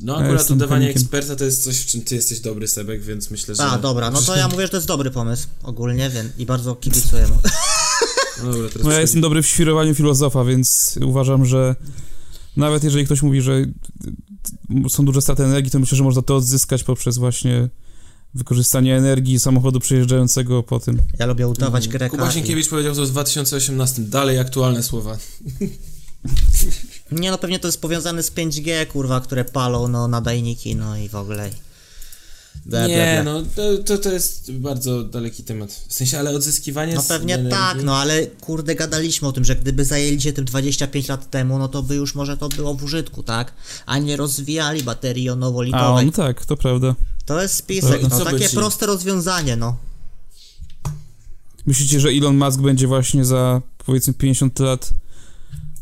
[0.00, 1.02] No Ja akurat jestem udawanie chemikiem.
[1.02, 3.62] eksperta to jest coś, w czym ty jesteś dobry, Sebek, więc myślę, że...
[3.62, 6.74] A, dobra, no to ja mówię, że to jest dobry pomysł ogólnie, wiem, i bardzo
[6.76, 7.34] kibicuję mu.
[8.44, 11.76] No dobra, teraz No ja jestem dobry w świrowaniu filozofa, więc uważam, że
[12.56, 13.52] nawet jeżeli ktoś mówi, że
[14.88, 17.68] są duże straty energii, to myślę, że można to odzyskać poprzez właśnie
[18.34, 21.00] wykorzystanie energii samochodu przejeżdżającego po tym.
[21.18, 21.98] Ja lubię udawać Mm.
[21.98, 22.16] Greka.
[22.16, 22.32] Kuba i...
[22.32, 24.02] Sienkiewicz powiedział to w 2018.
[24.02, 25.18] Dalej aktualne słowa.
[27.12, 31.08] Nie no, pewnie to jest powiązane z 5G, kurwa, które palą, no, nadajniki, no i
[31.08, 31.50] w ogóle.
[32.66, 33.22] Ble, nie, ble.
[33.24, 35.72] no to, to, to jest bardzo daleki temat.
[35.88, 39.44] W sensie, ale odzyskiwanie No z pewnie energii- tak, no ale kurde gadaliśmy o tym,
[39.44, 42.74] że gdyby zajęli się tym 25 lat temu, no to by już może to było
[42.74, 43.52] w użytku, tak?
[43.86, 46.06] A nie rozwijali baterii A, jonowo-litowej.
[46.06, 46.94] no tak, to prawda.
[47.26, 48.56] To jest spisek, No, no, takie ci?
[48.56, 49.76] proste rozwiązanie, no.
[51.66, 54.90] Myślicie, że Elon Musk będzie właśnie za powiedzmy 50 lat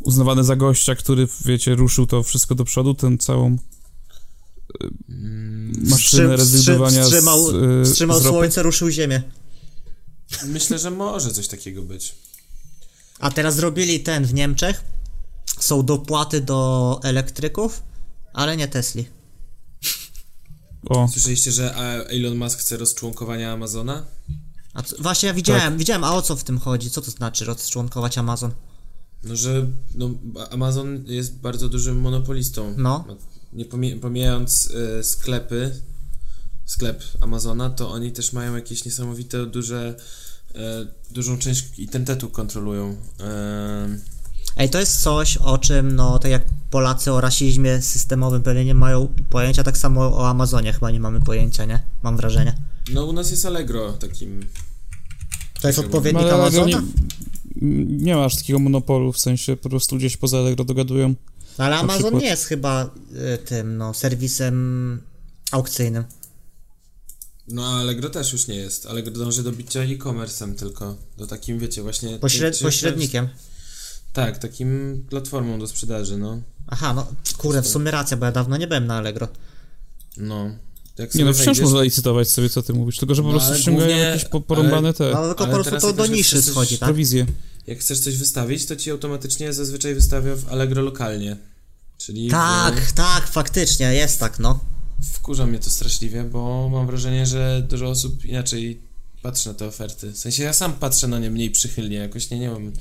[0.00, 3.56] uznawany za gościa, który, wiecie, ruszył to wszystko do przodu, tę całą
[5.78, 8.36] maszynę rezygnowania wstrzymał, z, y, wstrzymał z ropy?
[8.36, 9.22] słońce, ruszył ziemię.
[10.46, 12.14] Myślę, że może coś takiego być.
[13.18, 14.84] A teraz zrobili ten w Niemczech.
[15.60, 17.82] Są dopłaty do elektryków,
[18.32, 19.06] ale nie Tesli.
[20.88, 24.04] O, Słyszeliście, że a, Elon Musk chce rozczłonkowania Amazona?
[24.74, 25.78] A co, właśnie ja widziałem, Tak.
[25.78, 26.90] widziałem, a o co w tym chodzi?
[26.90, 28.50] Co to znaczy rozczłonkować Amazon?
[29.24, 30.10] No, że no,
[30.50, 32.74] Amazon jest bardzo dużym monopolistą.
[32.76, 33.04] No.
[33.52, 35.80] Nie pomie- pomijając e, sklepy,
[36.64, 39.94] sklep Amazona, to oni też mają jakieś niesamowite duże,
[40.54, 42.96] e, dużą część internetu kontrolują.
[43.20, 43.88] E,
[44.56, 48.74] Ej, to jest coś, o czym, no, tak jak Polacy o rasizmie systemowym pewnie nie
[48.74, 51.82] mają pojęcia, tak samo o Amazonie chyba nie mamy pojęcia, nie?
[52.02, 52.56] Mam wrażenie.
[52.92, 54.46] no u nas jest Allegro takim.
[55.60, 56.66] To jest odpowiednik Ale Amazona?
[56.66, 56.82] nie,
[57.86, 61.14] nie masz takiego monopolu, w sensie po prostu gdzieś poza Allegro dogadują.
[61.58, 62.90] No, ale Amazon przykład- nie jest chyba
[63.34, 65.00] y, tym, no, serwisem
[65.50, 66.04] aukcyjnym.
[67.48, 68.86] No a Allegro też już nie jest.
[68.86, 70.96] Allegro dąży do bicia e-commerce'em tylko.
[71.18, 72.18] Do takim, wiecie, właśnie...
[72.18, 73.28] Pośred, czy- pośrednikiem.
[74.12, 76.42] Tak, takim platformą do sprzedaży, no.
[76.66, 77.06] Aha, no,
[77.38, 79.28] kurde, w sumie racja, bo ja dawno nie byłem na Allegro.
[80.16, 80.50] No.
[80.98, 83.34] Jak Nie no, wciąż wejdziesz- można licytować sobie, co ty mówisz, tylko że po No,
[83.34, 86.06] prostu ale ściągają głównie- jakieś po, porąbane te No, tylko ale po prostu to do
[86.06, 86.86] niszy schodzi, tak?
[86.88, 87.26] prowizje.
[87.66, 91.36] Jak chcesz coś wystawić, to ci automatycznie zazwyczaj wystawia w Allegro lokalnie.
[91.98, 94.60] Czyli Tak, tak, faktycznie, jest tak, no.
[95.02, 98.80] w, wkurza mnie to straszliwie, bo mam wrażenie, że dużo osób inaczej
[99.22, 100.10] patrzy na te oferty.
[100.12, 102.72] W sensie ja sam patrzę na nie mniej przychylnie, jakoś nie, nie mam...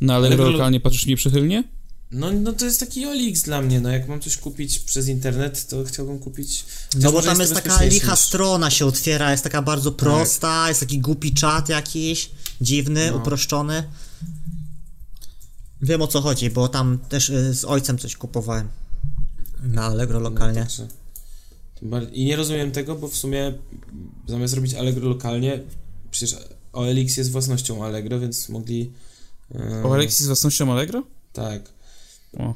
[0.00, 1.64] Na Allegro Allegro- lokalnie patrzysz nieprzychylnie?
[2.10, 5.66] No, no to jest taki OLX dla mnie, no jak mam coś kupić przez internet,
[5.68, 6.64] to chciałbym kupić...
[6.94, 10.68] No bo tam to jest taka licha niż- strona się otwiera, jest taka bardzo prosta,
[10.68, 13.16] jest taki głupi czat jakiś, dziwny, No.
[13.16, 13.84] uproszczony.
[15.82, 18.68] Wiem o co chodzi, bo tam też y, z ojcem coś kupowałem.
[19.62, 20.60] Na Allegro lokalnie.
[20.60, 20.88] No, także-
[21.80, 23.52] tym bar- I nie rozumiem tego, bo w sumie
[24.28, 25.60] zamiast robić Allegro lokalnie,
[26.10, 26.36] przecież
[26.72, 28.92] OLX jest własnością Allegro, więc mogli...
[29.54, 31.02] e, O Alexi z własnością Allegro?
[31.32, 31.62] Tak.
[32.38, 32.54] O.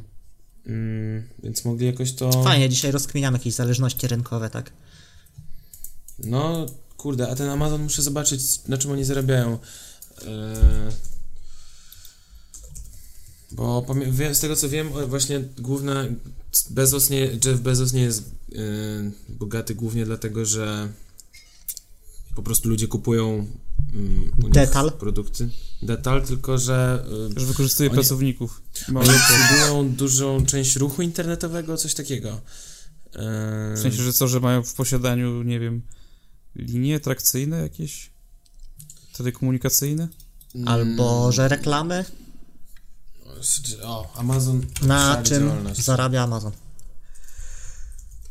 [0.66, 2.42] Mm, więc mogli jakoś to...
[2.44, 4.72] Fajnie, dzisiaj rozkminiam jakieś zależności rynkowe, tak.
[6.18, 9.58] No, kurde, a ten Amazon muszę zobaczyć, na czym oni zarabiają.
[10.22, 10.28] Eee,
[13.52, 13.86] bo
[14.32, 16.04] z tego co wiem, właśnie główna
[16.70, 18.58] Bezos nie, Jeff Bezos nie jest e,
[19.28, 20.88] bogaty głównie dlatego, że
[22.34, 23.46] po prostu ludzie kupują
[23.94, 24.92] mm, u nich Detal.
[24.92, 25.48] produkty.
[25.82, 27.04] Detal, tylko że
[27.36, 28.62] e, Że wykorzystuje Oni- pracowników.
[28.88, 32.28] Oni obsługują dużą część ruchu internetowego, coś takiego.
[33.14, 35.82] Eee, W sensie, że co, że mają w posiadaniu, nie wiem,
[36.56, 38.10] linie atrakcyjne jakieś?
[39.16, 40.08] Telekomunikacyjne?
[40.66, 42.04] Albo, że reklamy,
[43.82, 44.66] O, Amazon.
[44.82, 45.80] na czym działalność.
[45.84, 46.52] zarabia Amazon.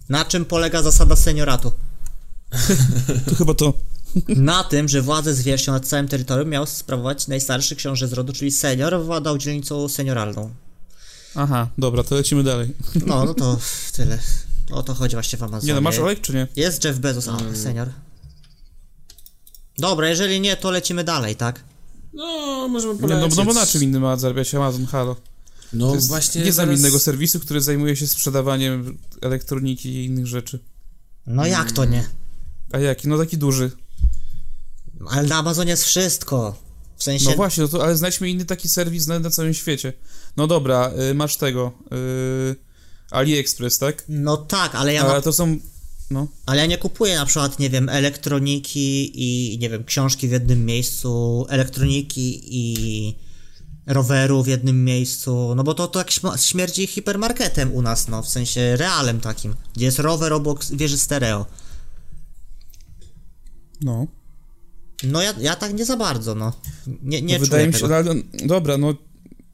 [0.09, 1.71] Na czym polega zasada senioratu?
[3.29, 3.73] To chyba to.
[4.27, 8.33] Na tym, że władzę z wierzchnią nad całym terytorium miał sprawować najstarszy książę z rodu,
[8.33, 10.51] czyli senior, władał dzielnicą senioralną.
[11.35, 12.73] Aha, dobra, to lecimy dalej.
[13.05, 13.59] No, no to
[13.93, 14.19] tyle.
[14.71, 15.67] O to chodzi właśnie w Amazonie.
[15.67, 16.47] Nie no, masz Olek czy nie?
[16.55, 17.55] Jest Jeff Bezos, a, Mm.
[17.57, 17.89] senior.
[19.77, 21.63] Dobra, jeżeli nie, to lecimy dalej, tak?
[22.13, 23.37] No, możemy Nie, no, polecieć.
[23.37, 25.15] no bo na czym innym ma zarabiać Amazon, halo?
[25.73, 30.27] No To jest właśnie nie znam innego serwisu, który zajmuje się sprzedawaniem elektroniki i innych
[30.27, 30.59] rzeczy.
[31.27, 32.09] No jak to nie?
[32.71, 33.07] A jaki?
[33.07, 33.71] No taki duży.
[35.09, 36.55] Ale na Amazonie jest wszystko.
[36.97, 39.93] W sensie, No właśnie, no to, ale znajdźmy inny taki serwis na, na całym świecie.
[40.37, 41.71] No dobra, y, masz tego.
[42.51, 42.55] Y,
[43.11, 44.03] AliExpress, tak?
[44.09, 45.57] no tak, ale ja, Ale na, to są.
[46.11, 46.27] No.
[46.45, 50.65] ale ja nie kupuję na przykład, nie wiem, elektroniki i, nie wiem, książki w jednym
[50.65, 53.15] miejscu, elektroniki i
[53.87, 58.29] roweru w jednym miejscu, no bo to, to śm- śmierdzi hipermarketem u nas, no, w
[58.29, 61.45] sensie realem takim, gdzie jest rower obok wieży stereo.
[63.81, 64.07] No.
[65.03, 66.53] No ja, ja tak nie za bardzo, no.
[66.87, 67.95] Nie, nie no czuję wydaje mi się, tego.
[67.95, 68.93] ale, dobra, no.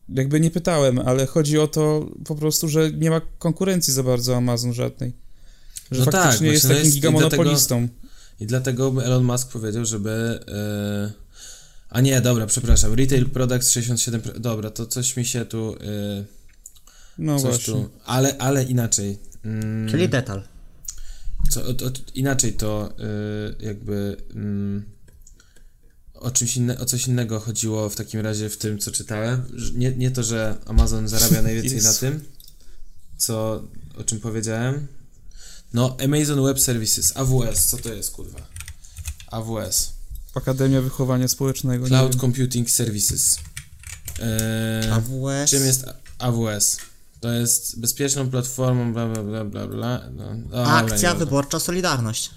[0.10, 4.36] Jakby nie pytałem, ale chodzi o to po prostu, że nie ma konkurencji za bardzo
[4.36, 5.24] Amazon żadnej.
[5.91, 7.88] Że No tak, faktycznie jest właśnie, no takim jest- i gigamonopolistą.
[8.39, 10.39] I dlatego Elon Musk powiedział, żeby...
[10.48, 11.12] e,
[11.89, 12.93] A nie, dobra, przepraszam.
[12.93, 14.21] Retail Products 67...
[14.21, 15.76] pro- Dobra, to coś mi się tu...
[15.76, 16.26] e,
[17.17, 17.74] No coś właśnie.
[17.74, 17.89] tu...
[18.06, 19.17] Ale, ale inaczej.
[19.45, 20.43] Mm, Czyli detal.
[21.50, 21.62] Co,
[22.15, 22.93] inaczej to
[23.60, 24.86] y, jakby mm,
[26.13, 29.41] o czymś inne, o coś innego chodziło w takim razie w tym, co czytałem.
[29.76, 32.24] Nie, nie to, że Amazon zarabia najwięcej na tym,
[33.18, 33.64] co,
[33.97, 34.88] o czym powiedziałem.
[35.76, 38.39] No, Amazon Web Services, AWS, co to jest, kurwa?
[39.32, 39.93] AWS.
[40.36, 41.88] Akademia Wychowania Społecznego.
[41.88, 42.15] Cloud.
[42.15, 43.39] Computing Services.
[44.19, 45.49] E, AWS.
[45.49, 45.86] Czym jest
[46.19, 46.78] AWS?
[47.19, 50.09] To jest bezpieczną platformą, bla, bla, bla, bla, bla.
[50.15, 51.26] No, dobra, Akcja nieważne.
[51.26, 52.30] wyborcza Solidarność.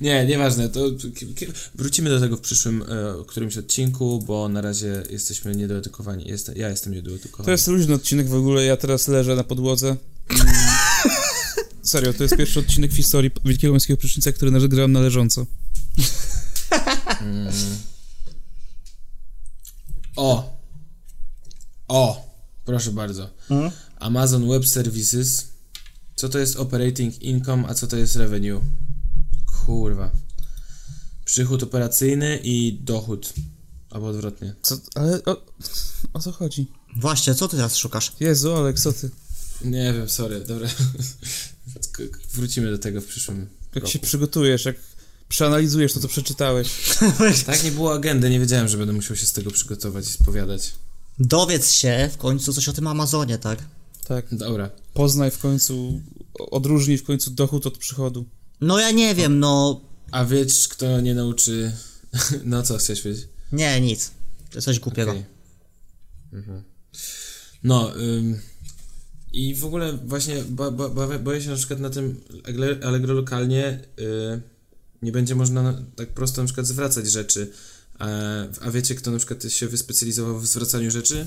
[0.00, 0.80] Nie, nieważne, to
[1.74, 2.86] wrócimy do tego w przyszłym e,
[3.26, 6.28] którymś odcinku, bo na razie jesteśmy niedoedukowani.
[6.28, 7.44] Jest, ja jestem niedoedukowany.
[7.44, 9.96] To jest luźny odcinek w ogóle, ja teraz leżę na podłodze.
[11.82, 15.46] Serio, to jest pierwszy odcinek w historii Wielkiego Męskiego Prysznica, który nagrałem na leżąco.
[17.20, 17.52] Mm.
[20.16, 20.60] O!
[21.88, 22.26] O!
[22.64, 23.30] Proszę bardzo.
[23.50, 23.72] Mhm.
[23.98, 25.48] Amazon Web Services.
[26.14, 28.60] Co to jest operating income, a co to jest revenue?
[29.46, 30.10] Kurwa.
[31.24, 33.32] Przychód operacyjny i dochód.
[33.90, 34.54] Albo odwrotnie.
[34.62, 35.46] Co, ale o,
[36.12, 36.66] o co chodzi?
[36.96, 38.12] Właśnie, co ty teraz szukasz?
[38.20, 39.10] Jezu, Olek, co ty?
[39.64, 40.68] Nie wiem, sorry, dobra.
[42.34, 43.88] Wrócimy do tego w przyszłym Jak roku.
[43.88, 44.76] się przygotujesz, jak
[45.28, 46.68] przeanalizujesz to, co przeczytałeś.
[47.46, 50.72] Tak, nie było agendy, nie wiedziałem, że będę musiał się z tego przygotować i spowiadać.
[51.18, 53.58] Dowiedz się w końcu coś o tym Amazonie, tak?
[54.04, 54.34] Tak.
[54.34, 54.70] Dobra.
[54.94, 56.00] Poznaj w końcu,
[56.38, 58.26] odróżnij w końcu dochód od przychodu.
[58.60, 59.80] No ja nie wiem, no...
[60.10, 61.72] A wiesz, kto nie nauczy...
[62.44, 63.28] No co chcesz wiedzieć?
[63.52, 64.10] Nie, nic.
[64.50, 65.10] To coś głupiego.
[65.10, 65.24] Okej.
[66.32, 66.62] Mhm.
[67.62, 68.40] No, ym,
[69.36, 72.20] i w ogóle właśnie ba, ba, ba, boję się na przykład na tym
[72.82, 74.40] Allegro- lokalnie y,
[75.02, 77.50] nie będzie można na- tak prosto na przykład zwracać rzeczy.
[77.98, 78.06] A,
[78.60, 81.26] a wiecie, kto na przykład się wyspecjalizował w zwracaniu rzeczy?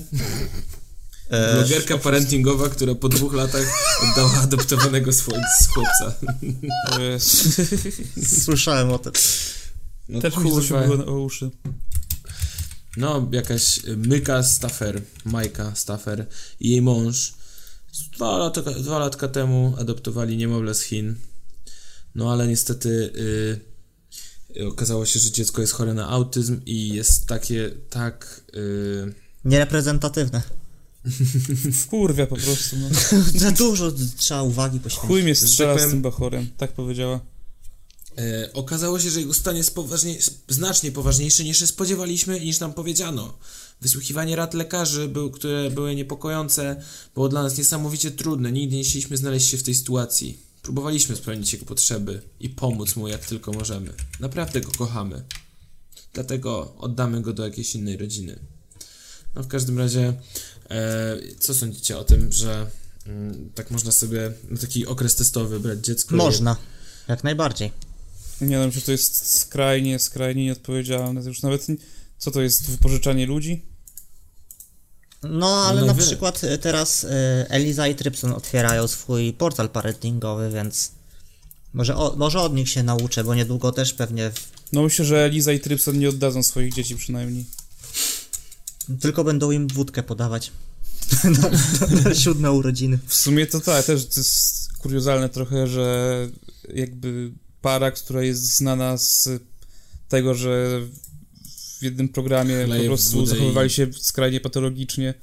[1.30, 3.66] E, Blogerka parentingowa, która po dwóch latach
[4.10, 6.14] oddała adoptowanego z, chłop- z chłopca.
[6.90, 7.60] To jest...
[8.44, 9.12] Słyszałem o tym.
[10.08, 10.86] No, Też mi się kurwa.
[10.86, 11.50] zrobiło o uszy.
[12.96, 16.26] No, jakaś Myka Staffer, Majka Staffer
[16.60, 17.34] i jej mąż
[18.16, 21.14] dwa lata, dwa latka temu adoptowali niemowlę z Chin.
[22.14, 23.12] No ale niestety
[24.56, 28.40] y, okazało się, że dziecko jest chore na autyzm i jest takie, tak...
[28.54, 29.14] Y,
[29.44, 30.42] Niereprezentatywne.
[31.82, 32.88] Wkurwia po prostu, no.
[33.40, 35.08] Za dużo trzeba uwagi poświęcić.
[35.08, 37.20] Chuj mnie strzela tak z powiem- tym bachorem, tak powiedziała.
[38.18, 42.60] E, okazało się, że jego stan jest poważnie, znacznie poważniejszy niż się spodziewaliśmy i niż
[42.60, 43.38] nam powiedziano.
[43.80, 46.82] Wysłuchiwanie rad lekarzy, był, które były niepokojące,
[47.14, 48.52] było dla nas niesamowicie trudne.
[48.52, 50.38] Nigdy nie chcieliśmy znaleźć się w tej sytuacji.
[50.62, 53.92] Próbowaliśmy spełnić jego potrzeby i pomóc mu jak tylko możemy.
[54.20, 55.24] Naprawdę go kochamy.
[56.12, 58.38] Dlatego oddamy go do jakiejś innej rodziny.
[59.34, 60.12] No w każdym razie,
[60.70, 62.66] e, co sądzicie o tym, że
[63.06, 66.16] mm, tak można sobie na taki okres testowy brać dziecko?
[66.16, 66.56] Można.
[67.08, 67.89] Jak najbardziej.
[68.40, 71.22] Nie wiem, że to jest skrajnie, skrajnie nieodpowiedzialne.
[71.22, 71.66] To już nawet...
[72.18, 73.62] Co to jest, wypożyczanie ludzi?
[75.22, 77.08] No, ale No na wy- przykład y, teraz y,
[77.48, 80.90] Eliza i Trypson otwierają swój portal parentingowy, więc
[81.72, 85.28] może, o, może od nich się nauczę, bo niedługo też pewnie w, No myślę, że
[85.30, 87.44] Liza i Trypson nie oddadzą swoich dzieci przynajmniej.
[89.00, 90.52] tylko będą im wódkę podawać
[91.24, 91.30] na,
[91.90, 92.98] na, na siódme urodziny.
[93.06, 96.28] W sumie to tak, też to jest kuriozalne trochę, że
[96.74, 97.32] jakby
[97.62, 99.28] para, która jest znana z
[100.08, 100.80] tego, że
[101.78, 105.14] w jednym programie Chleje po w prostu zachowywali się skrajnie patologicznie,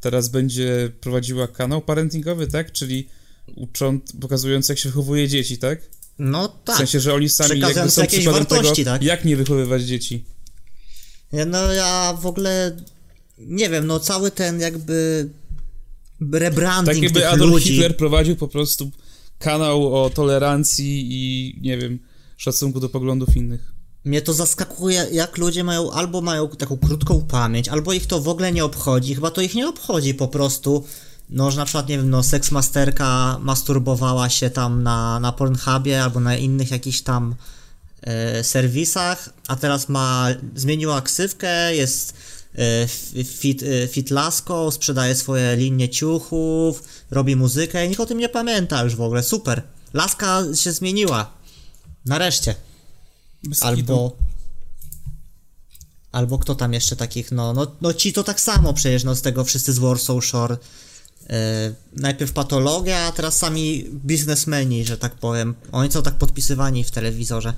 [0.00, 2.72] teraz będzie prowadziła kanał parentingowy, tak?
[2.72, 3.08] Czyli
[3.56, 5.80] ucząc, pokazując jak się wychowuje dzieci, tak?
[6.18, 6.76] No W tak.
[6.76, 9.02] sensie, że oni sami jakby są jakieś przykładem wartości, tego, tak?
[9.02, 10.24] jak nie wychowywać dzieci.
[11.46, 12.76] No ja w ogóle
[13.38, 15.28] nie wiem, no cały ten jakby
[16.32, 17.68] rebranding Tak jakby Adolf ludzi.
[17.68, 18.90] Hitler prowadził po prostu
[19.38, 21.98] kanał o tolerancji i nie wiem,
[22.36, 23.72] szacunku do poglądów innych.
[24.04, 28.28] Mnie to zaskakuje, jak ludzie mają, albo mają taką krótką pamięć, albo ich to w
[28.28, 29.14] ogóle nie obchodzi.
[29.14, 30.84] Chyba to ich nie obchodzi po prostu.
[31.30, 36.20] No, że na przykład, nie wiem, no, seksmasterka masturbowała się tam na, na Pornhubie albo
[36.20, 37.34] na innych jakichś tam
[38.02, 42.14] e, serwisach, a teraz ma, zmieniła ksywkę, jest
[42.56, 48.28] e, fit, e, fitlasko, sprzedaje swoje linie ciuchów, robi muzykę i nikt o tym nie
[48.28, 49.22] pamięta już w ogóle.
[49.22, 49.62] Super.
[49.94, 51.32] Laska się zmieniła.
[52.06, 52.54] Nareszcie.
[53.60, 54.16] Albo.
[56.12, 59.22] Albo kto tam jeszcze takich, no, no, no ci to tak samo przecież, no z
[59.22, 60.56] tego wszyscy z Warsaw Shore.
[61.30, 65.54] E, najpierw patologia, a teraz sami biznesmeni, że tak powiem.
[65.72, 67.54] Oni są tak podpisywani w telewizorze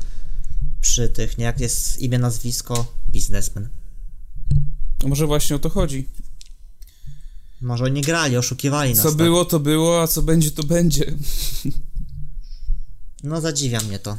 [0.81, 1.45] przy tych, nie?
[1.45, 3.69] Jak jest imię, nazwisko, biznesmen.
[5.05, 6.09] A może właśnie o to chodzi.
[7.61, 9.03] Może oni grali, oszukiwali nas.
[9.03, 9.17] Co tak?
[9.17, 11.15] było, to było, a co będzie, to będzie.
[13.23, 14.17] No zadziwia mnie to.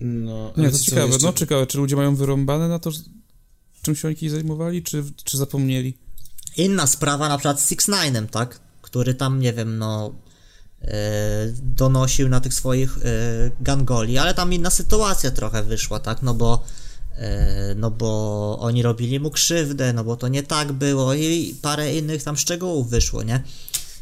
[0.00, 2.90] No, Nie, ale to ciekawe, jeszcze- no ciekawe, czy ludzie mają wyrąbane na to,
[3.82, 5.98] czym się oni kiedyś zajmowali, czy, czy zapomnieli?
[6.56, 8.60] Inna sprawa na przykład z 6 9 tak?
[8.82, 10.14] Który tam, nie wiem, no
[10.82, 13.00] e, donosił na tych swoich e,
[13.60, 16.22] gangoli, ale tam inna sytuacja trochę wyszła, tak?
[16.22, 16.64] No bo
[17.76, 22.22] no bo oni robili mu krzywdę, no bo to nie tak było i parę innych
[22.22, 23.42] tam szczegółów wyszło, nie?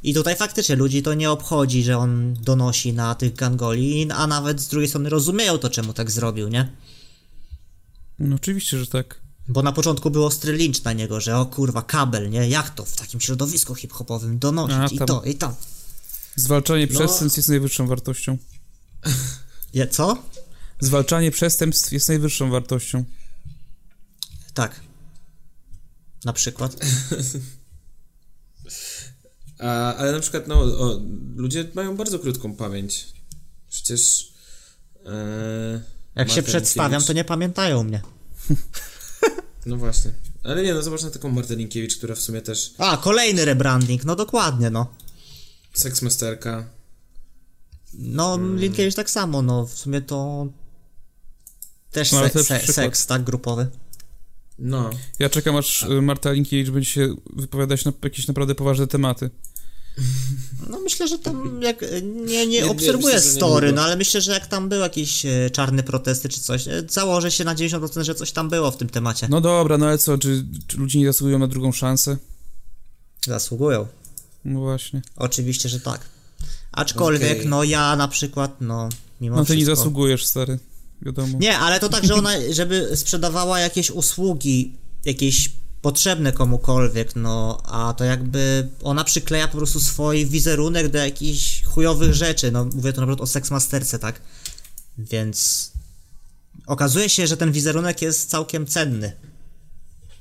[0.03, 4.61] I tutaj faktycznie ludzi to nie obchodzi, że on donosi na tych gangoli, a nawet
[4.61, 6.73] z drugiej strony rozumieją to, czemu tak zrobił, nie?
[8.19, 9.21] No oczywiście, że tak.
[9.49, 12.49] Bo na początku był ostry lincz na niego, że o kurwa, kabel, nie?
[12.49, 15.55] Jak to w takim środowisku hip-hopowym donosić A, i tam- to, i to.
[16.37, 16.99] Zwalczanie No.
[16.99, 18.39] przestępstw jest najwyższą wartością.
[19.75, 20.23] Je, co?
[20.81, 23.05] Zwalczanie przestępstw jest najwyższą wartością.
[24.55, 24.81] Tak.
[26.25, 26.77] Na przykład.
[29.59, 31.01] A, ale na przykład, no, o,
[31.37, 33.07] ludzie mają bardzo krótką pamięć.
[33.71, 34.33] Przecież.
[35.07, 35.81] E,
[36.17, 38.03] Jak się przedstawiam, to nie pamiętają mnie.
[39.67, 40.13] No właśnie.
[40.45, 44.05] Ale nie, no zobacz na taką Martę Linkiewicz, która w sumie też A, kolejny rebranding,
[44.05, 44.87] no dokładnie, no.
[45.75, 46.71] seksmasterka.
[47.95, 48.59] No, Hmm.
[48.59, 50.47] Linkiewicz tak samo, no w sumie to
[51.91, 53.67] też No, se, se, seks, tak, grupowy.
[54.59, 54.91] No.
[55.19, 59.31] Ja czekam aż y, Marta Linkiewicz będzie się wypowiadać na jakieś naprawdę poważne tematy.
[60.71, 64.33] No myślę, że tam jak nie, nie, nie, obserwuję nie story, no ale myślę, że
[64.33, 68.33] jak tam były jakieś e, czarne protesty czy coś, założę się na 90%, że coś
[68.33, 69.27] tam było w tym temacie.
[69.31, 72.17] No dobra, no ale co, czy, czy ludzie nie zasługują na drugą szansę?
[73.27, 73.87] Zasługują.
[74.45, 75.03] No właśnie.
[75.17, 76.01] Oczywiście, że tak.
[76.73, 77.49] Aczkolwiek, Okej.
[77.49, 78.89] no ja na przykład, no
[79.21, 80.59] mimo No ty nie zasługujesz, stary.
[81.03, 81.39] Wiadomo.
[81.41, 85.51] Nie, ale to tak, że ona, żeby sprzedawała jakieś usługi, jakieś
[85.83, 92.15] potrzebne komukolwiek, no, a to jakby ona przykleja po prostu swój wizerunek do jakichś chujowych
[92.15, 94.21] rzeczy, no, mówię to na przykład o Sexmasterce, tak?
[94.99, 95.71] Więc
[96.67, 99.13] okazuje się, że ten wizerunek jest całkiem cenny.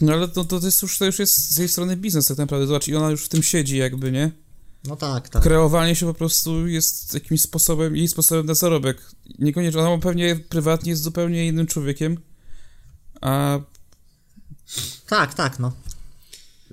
[0.02, 2.68] No ale to, to, jest już, to już jest z jej strony biznes tak naprawdę.
[2.68, 4.32] Zobacz, i ona już w tym siedzi jakby, nie?
[4.84, 5.44] No tak, tak.
[5.44, 9.12] Kreowanie się po prostu jest jakimś sposobem, jej sposobem na zarobek.
[9.40, 12.18] Niekoniecznie, ona pewnie prywatnie jest zupełnie innym człowiekiem,
[13.22, 13.60] a
[15.08, 15.72] Tak, tak, no.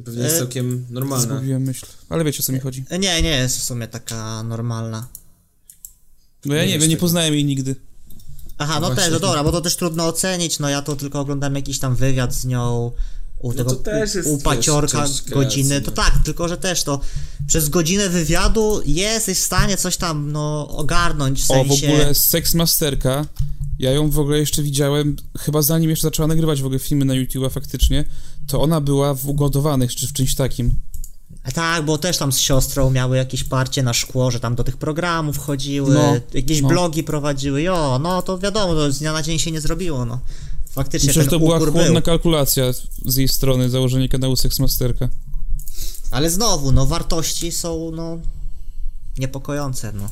[0.05, 1.35] Pewnie jest E, całkiem normalna.
[1.37, 1.87] zgubiłem myśl.
[2.09, 2.85] Ale wiecie o co mi chodzi.
[2.91, 5.09] Nie, nie jest w sumie taka normalna.
[6.45, 7.77] No ja Nie nie, wiem, nie poznałem jej nigdy.
[8.59, 11.55] Aha, no też, no dobra, bo to też trudno ocenić, no ja to tylko oglądam
[11.55, 12.93] jakiś tam wywiad z nią
[13.47, 16.05] u tego to też jest, u, u wiesz, paciorka godziny, kreacji, to no.
[16.05, 17.01] tak, tylko że też to
[17.47, 21.89] przez godzinę wywiadu jesteś w stanie coś tam, no, ogarnąć, w O, w sensie...
[21.89, 23.27] ogóle Sexmasterka,
[23.79, 27.15] ja ją w ogóle jeszcze widziałem, chyba zanim jeszcze zaczęła nagrywać w ogóle filmy na
[27.15, 28.05] YouTube'a faktycznie,
[28.47, 30.71] to ona była w Ugodowanych, czy w czymś takim.
[31.55, 34.77] Tak, bo też tam z siostrą miały jakieś parcie na szkło, że tam do tych
[34.77, 36.69] programów chodziły, No, jakieś no.
[36.69, 40.21] blogi prowadziły, jo, no to wiadomo, to z dnia na dzień się nie zrobiło, no.
[40.77, 42.03] Faktycznie Myślę, że ten to była chłodna był.
[42.03, 42.64] kalkulacja
[43.05, 45.09] z jej strony, założenie kanału Sexmasterka.
[46.11, 48.18] Ale znowu, no, wartości są, no,
[49.18, 50.11] niepokojące, no.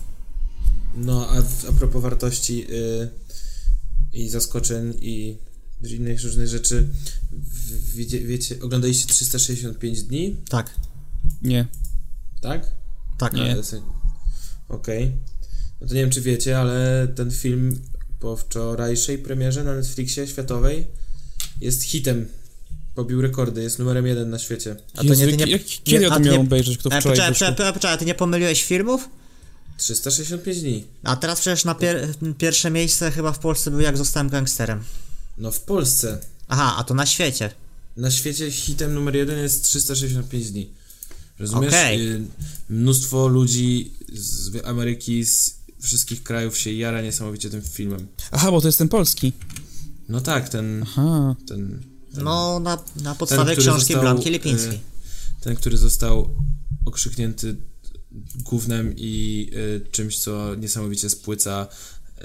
[0.97, 1.39] No, a,
[1.69, 3.09] a propos wartości y,
[4.13, 5.39] i zaskoczeń i
[5.83, 6.89] innych różnych rzeczy,
[7.95, 10.81] wiecie, wiecie, oglądaliście 365 dni, Tak, tak?
[11.43, 11.67] Nie.
[13.19, 13.33] tak.
[13.35, 13.53] Nie.
[13.53, 13.83] Ale se-
[14.69, 15.13] Okej.
[15.81, 17.81] No to nie wiem, czy wiecie, ale ten film
[18.25, 20.87] po wczorajszej premierze na Netflixie światowej
[21.61, 22.29] jest hitem.
[22.95, 24.77] Pobił rekordy, jest numerem jeden na świecie.
[24.95, 26.79] A to Jezu, nie, ty nie, jak, kiedy ja a to ty miałem nie- obejrzeć,
[26.79, 29.09] kto E, wczoraj poczekaj, poczekaj, poczekaj, ty nie pomyliłeś filmów?
[29.77, 30.85] 365 dni.
[31.03, 32.09] A teraz przecież na pier
[32.39, 34.85] pierwsze miejsce chyba w Polsce był Jak zostałem gangsterem.
[35.39, 36.19] No w Polsce.
[36.49, 37.51] Aha, a to na świecie.
[37.97, 40.71] Na świecie hitem numer jeden jest 365 dni.
[41.39, 41.73] Rozumiesz?
[41.75, 42.09] Okej.
[42.13, 42.23] Y,
[42.71, 48.07] Mnóstwo ludzi z Ameryki, z wszystkich krajów się jara niesamowicie tym filmem.
[48.31, 49.33] Aha, bo to jest ten polski.
[50.09, 50.83] No tak, ten...
[50.83, 51.37] Aha.
[51.49, 51.83] ten,
[52.15, 54.75] ten No, na, na podstawie który książki został, Blanki Lipińskiej.
[54.75, 54.81] y,
[55.41, 56.35] ten, który został
[56.85, 57.57] okrzyknięty
[58.35, 62.25] gównem i y, czymś, co niesamowicie spłyca y,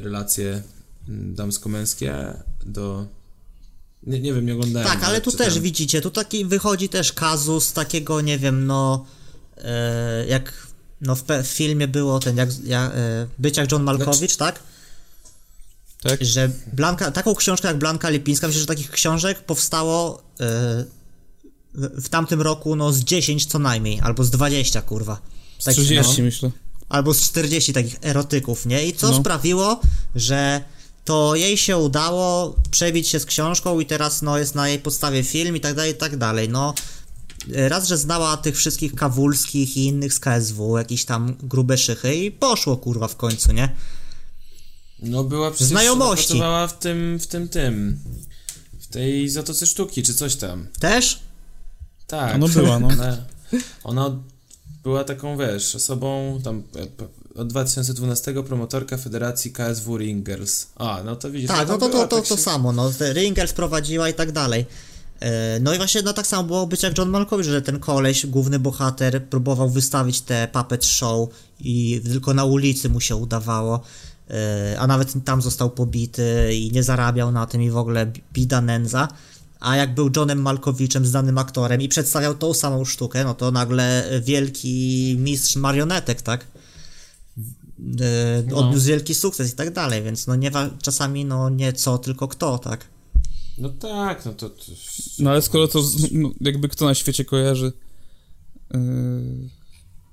[0.00, 0.62] relacje
[1.08, 2.34] damsko-męskie
[2.66, 3.06] do...
[4.02, 4.88] Nie, nie wiem, nie oglądałem.
[4.88, 5.52] Tak, ale tu czytałem.
[5.52, 9.06] też widzicie, tu taki wychodzi też kazus takiego, nie wiem, no,
[9.58, 10.66] e, jak
[11.00, 14.60] no w, w filmie było ten, jak, ja, e, być jak John Malkowicz, tak?
[16.02, 16.24] Tak?
[16.24, 20.84] Że Blanka, taką książkę jak Blanka Lipińska, myślę, że takich książek powstało e,
[21.74, 25.20] w, tamtym roku, no, z 10 co najmniej, albo z 20, kurwa.
[25.58, 26.24] Z Takich, 30 no.
[26.24, 26.50] myślę.
[26.88, 28.86] albo z 40 takich erotyków, nie?
[28.86, 29.20] I co No.
[29.20, 29.80] sprawiło,
[30.14, 30.60] że
[31.04, 35.22] to jej się udało przebić się z książką i teraz no jest na jej podstawie
[35.22, 36.48] film i tak dalej, i tak dalej.
[36.48, 36.74] No
[37.48, 42.30] raz, że znała tych wszystkich Kawulskich i innych z KSW, jakieś tam grube szychy i
[42.30, 43.76] poszło kurwa w końcu, nie?
[44.98, 46.26] No była przecież Znajomości.
[46.28, 47.98] pracowała w tym, w tym, tym,
[48.80, 50.66] w tej Zatoce Sztuki, czy coś tam.
[50.80, 51.20] Też?
[52.06, 52.38] Tak.
[52.38, 52.88] No była, no.
[52.88, 53.16] Ona,
[53.84, 54.16] ona
[54.82, 60.66] była taką, wiesz, osobą tam e, od 2012 promotorka Federacji KSW Ring Girls.
[60.76, 61.48] A, no to widzisz.
[61.48, 64.32] Tak, ona no to, to, to, tak to się- samo, no, Ringers prowadziła i tak
[64.32, 64.66] dalej.
[65.24, 68.26] E, No i właśnie no tak samo było być jak John Malkowicz, że ten koleś,
[68.26, 71.28] główny bohater, próbował wystawić te puppet show
[71.60, 73.80] i tylko na ulicy mu się udawało,
[74.30, 78.22] e, a nawet tam został pobity i nie zarabiał na tym i w ogóle bi-
[78.32, 79.08] bida nędza.
[79.60, 84.04] A jak był Johnem Malkowiczem, znanym aktorem i przedstawiał tą samą sztukę, no to nagle
[84.22, 86.46] wielki mistrz marionetek, tak?
[88.50, 90.50] E, Odniósł wielki sukces i tak dalej, więc no nie
[90.82, 92.93] czasami no nie co, tylko kto, tak?
[93.58, 94.50] No tak, no to...
[94.50, 94.64] to
[95.18, 95.82] No ale skoro to,
[96.12, 97.72] no, jakby kto na świecie kojarzy...
[98.74, 98.80] Yy,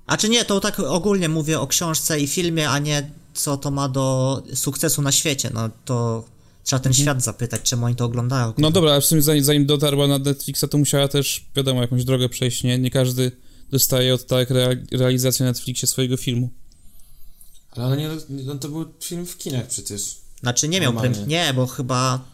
[0.06, 3.70] A czy nie, to tak ogólnie mówię o książce i filmie, a nie co to
[3.70, 5.50] ma do sukcesu na świecie.
[5.54, 6.24] No to
[6.64, 8.52] trzeba ten świat zapytać, czemu oni to oglądają.
[8.58, 12.04] no dobra, ale w sumie zanim, zanim dotarła na Netflixa, to musiała też, wiadomo, jakąś
[12.04, 12.78] drogę przejść, nie?
[12.78, 13.32] Nie każdy
[13.70, 16.50] dostaje od tak rea realizację na Netflixie swojego filmu.
[17.70, 20.16] Ale ona nie, no to był film w kinach przecież.
[20.40, 21.14] Znaczy nie miał prem...
[21.26, 22.31] Nie, bo chyba...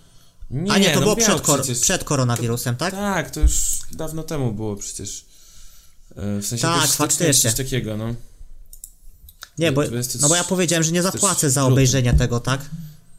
[0.51, 1.61] Nie, A nie, to no było przed, kor...
[1.63, 1.79] przecież.
[1.81, 2.95] przed koronawirusem, tak?
[2.95, 5.25] Tak, to już dawno temu było przecież.
[6.17, 7.51] E, W sensie Tak, faktycznie.
[7.51, 8.15] coś takiego, no.
[9.59, 9.83] Nie, bo,
[10.21, 12.61] no bo ja powiedziałem, że nie zapłacę za obejrzenie tego, tak?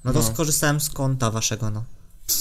[0.04, 0.26] No to No.
[0.28, 1.84] skorzystałem z konta waszego, no.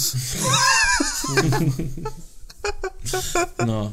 [3.66, 3.92] No.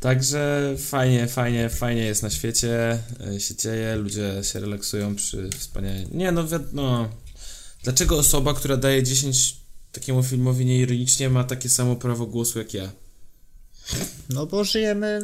[0.00, 2.98] Także fajnie, fajnie, fajnie jest na świecie,
[3.36, 6.06] e, się dzieje, ludzie się relaksują przy wspaniałej...
[6.12, 7.08] Nie, no wiadomo.
[7.82, 9.56] Dlaczego osoba, która daje 10
[10.00, 12.92] takiemu filmowi nieironicznie ma takie samo prawo głosu jak ja?
[14.30, 15.20] No bo żyjemy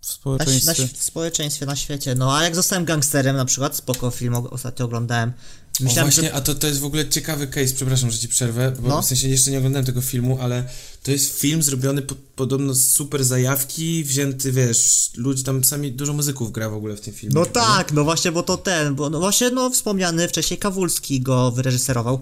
[0.00, 0.82] W na, społeczeństwie.
[0.82, 2.14] na, w społeczeństwie, na świecie.
[2.14, 5.30] No a jak zostałem gangsterem na przykład, spoko film o- ostatnio oglądałem.
[5.30, 6.34] o Myślałem, właśnie, że...
[6.34, 9.02] a to, to jest w ogóle ciekawy case, przepraszam, że ci przerwę, bo No.
[9.02, 10.64] w sensie jeszcze nie oglądałem tego filmu, ale
[11.02, 16.12] to jest film zrobiony po, podobno z super zajawki, wzięty, wiesz, ludzi tam sami, dużo
[16.12, 17.34] muzyków gra w ogóle w tym filmie.
[17.34, 21.50] No tak, no właśnie, bo to ten, bo no właśnie, no wspomniany wcześniej Kawulski go
[21.50, 22.20] wyreżyserował?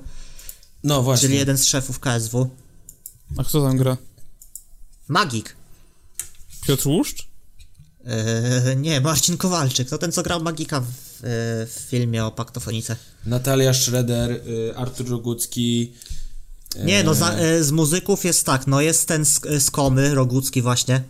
[0.85, 1.28] No właśnie.
[1.28, 2.51] czyli jeden z szefów KSW.
[3.37, 3.97] A kto tam gra?
[5.09, 5.57] Magik.
[6.66, 7.28] Piotr Łuszcz?
[8.07, 10.89] Eee, nie, Marcin Kowalczyk, to ten, co grał Magika w, e,
[11.66, 12.97] w filmie o paktofonice.
[13.26, 15.93] Natalia Schroeder, y, Artur Rogucki.
[16.85, 20.62] Nie, no za, e, z muzyków jest tak, no jest ten z, z Komy, Rogucki
[20.62, 21.03] właśnie.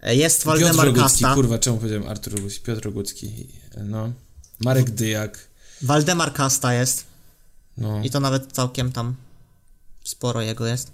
[0.00, 1.34] E, Jest Piotr Waldemar Rogucki, Kasta.
[1.34, 2.60] kurwa, czemu powiedziałem Artur Rogucki?
[2.60, 3.46] Piotr Rogucki,
[3.84, 4.12] no.
[4.60, 5.48] Marek Dyjak,
[5.82, 7.04] Waldemar Kasta jest.
[7.80, 8.02] No.
[8.04, 9.14] I to nawet całkiem tam
[10.04, 10.92] sporo jego jest.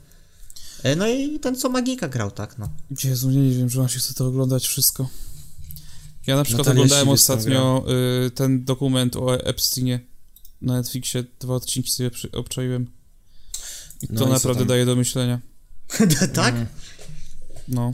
[0.82, 2.68] E, No i ten, co Magika grał, tak, no.
[3.04, 5.08] Jezu, nie wiem, że mam się chce to oglądać wszystko.
[6.26, 7.84] Ja na przykład Natalia oglądałem ostatnio
[8.26, 10.00] y, ten dokument o Epsteinie
[10.60, 11.24] na Netflixie.
[11.40, 12.90] Dwa odcinki sobie przy, obczaiłem.
[14.02, 14.68] I No to i naprawdę tam?
[14.68, 15.40] daje do myślenia.
[16.34, 16.54] tak?
[16.54, 16.66] Mhm.
[17.68, 17.90] No.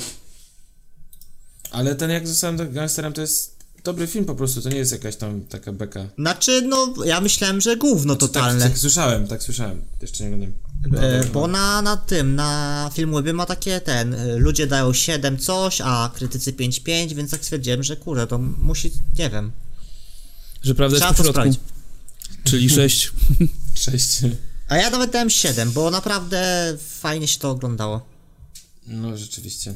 [1.71, 3.52] Ale ten jak zostałem gangsterem to jest
[3.85, 6.07] dobry film po prostu, to nie jest jakaś tam taka beka.
[6.19, 8.61] Znaczy, no, ja myślałem, że gówno totalne.
[8.61, 11.23] Tak, tak słyszałem, tak słyszałem, jeszcze nie oglądałem.
[11.23, 15.81] E, bo na, na tym, na Filmwebie ma takie ten, e, ludzie dają 7 coś,
[15.81, 19.53] a krytycy 5-5, więc tak stwierdziłem, że kurde, to musi, nie wiem.
[20.63, 21.33] Że prawda jest Trzeba po to środku.
[21.33, 21.61] sprawdzić.
[22.45, 23.13] Czyli sześć.
[23.75, 24.19] Cześć.
[24.69, 28.07] A ja nawet dałem 7, bo naprawdę fajnie się to oglądało.
[28.87, 29.75] No rzeczywiście.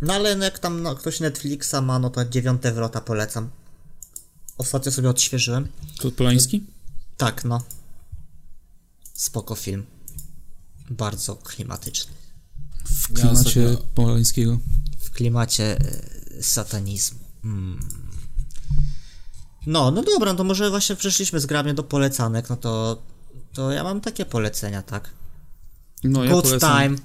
[0.00, 3.50] No ale jak tam no, ktoś Netflixa ma, no to dziewiąte wrota polecam.
[4.58, 5.68] Ostatnio sobie odświeżyłem.
[5.98, 6.64] To Polański?
[7.16, 7.62] Tak, no.
[9.14, 9.86] Spoko film.
[10.90, 12.12] Bardzo klimatyczny.
[12.84, 14.58] W Ja klimacie ostatnio- Polańskiego.
[15.00, 17.18] W klimacie e, satanizmu.
[17.44, 17.80] Mm.
[19.66, 23.02] No, no dobra, no to może właśnie przeszliśmy zgrabnie do polecanek, no to
[23.52, 25.10] to ja mam takie polecenia, tak?
[26.04, 26.96] No, ja Good polecam, Time.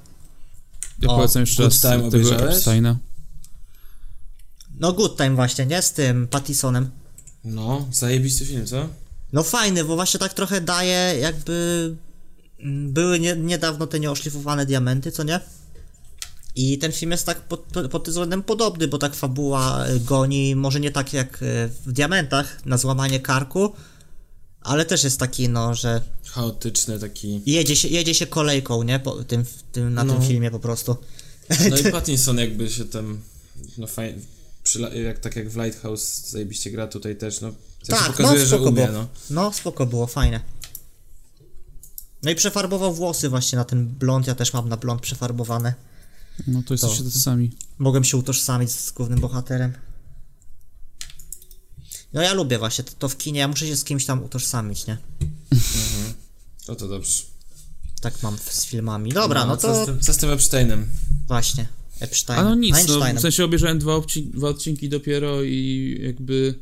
[1.01, 2.49] Ja O, polecam jeszcze raz Time tego?
[2.49, 2.97] Epsteina.
[4.79, 5.81] No Good Time właśnie, nie?
[5.81, 6.89] Z tym Pattisonem.
[7.43, 8.87] No, zajebisty film, co?
[9.33, 11.95] No fajny, bo właśnie tak trochę daje jakby...
[12.59, 15.39] mm, Były nie, niedawno te nieoszlifowane diamenty, co nie?
[16.55, 20.55] I ten film jest tak pod, pod tym względem podobny, bo tak fabuła y, goni,
[20.55, 23.73] może nie tak jak y, w Diamentach, na złamanie karku,
[24.69, 27.41] ale też jest taki, no, że Chaotyczny taki.
[27.45, 28.99] jedzie się, jedzie się kolejką, nie?
[28.99, 30.13] Po tym, tym, na No.
[30.13, 30.95] tym filmie po prostu.
[31.69, 33.21] No i Pattinson jakby się tam,
[33.77, 34.19] no fajnie,
[35.03, 37.51] jak, tak jak w Lighthouse zajebiście gra tutaj też, no.
[37.51, 38.99] W sensie Tak, pokazuje, no że spoko umie, było.
[38.99, 39.07] no.
[39.29, 40.39] No, spoko było, fajne.
[42.23, 45.73] No i przefarbował włosy właśnie na ten blond, ja też mam na blond przefarbowane.
[46.47, 47.51] No to jesteście tacy sami.
[47.77, 49.73] Mogłem się utożsamić z głównym bohaterem.
[52.13, 54.87] No ja lubię właśnie to, to w kinie, ja muszę się z kimś tam utożsamić,
[54.87, 54.97] nie?
[56.65, 57.23] To to dobrze.
[58.01, 59.11] Tak mam z filmami.
[59.11, 60.87] Dobra, no, co, to z tym, co z tym Epsteinem?
[61.27, 61.67] właśnie.
[61.99, 62.39] Epstein.
[62.39, 66.59] A no nic, no, w sensie obejrzałem dwa, odcin- dwa odcinki dopiero i jakby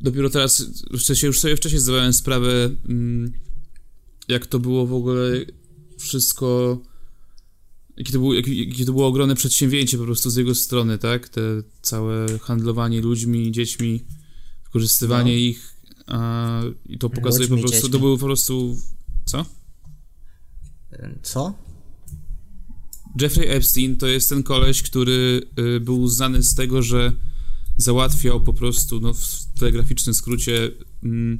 [0.00, 3.32] dopiero teraz, w sensie już sobie wcześniej zdawałem sprawę, mm,
[4.28, 5.30] jak to było w ogóle
[5.98, 6.78] wszystko,
[7.98, 11.28] jakie to, było, jakie, to było ogromne przedsięwzięcie po prostu z jego strony, tak?
[11.28, 11.40] Te
[11.82, 14.04] całe handlowanie ludźmi, dziećmi,
[14.64, 15.38] wykorzystywanie No.
[15.38, 15.74] ich
[16.06, 18.00] a, i to pokazuje po Ludźmi, prostu, to dziećmi.
[18.00, 18.76] było po prostu,
[19.24, 19.44] co?
[21.22, 21.54] Co?
[23.20, 25.42] Jeffrey Epstein to jest ten koleś, który
[25.76, 27.12] y, był znany z tego, że
[27.76, 30.70] załatwiał po prostu, no w telegraficznym skrócie,
[31.04, 31.38] mm,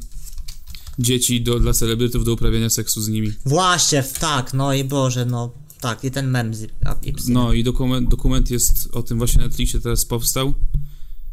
[0.98, 3.32] dzieci do, dla celebrytów do uprawiania seksu z nimi.
[3.46, 6.66] Właśnie, tak, no i Boże, no tak, i ten mem z
[7.03, 7.33] Ipsy.
[7.33, 10.55] No i dokument, dokument jest o tym właśnie na Netflixie teraz powstał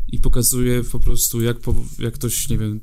[0.07, 2.79] i pokazuje po prostu jak, po, jak ktoś, nie wiem,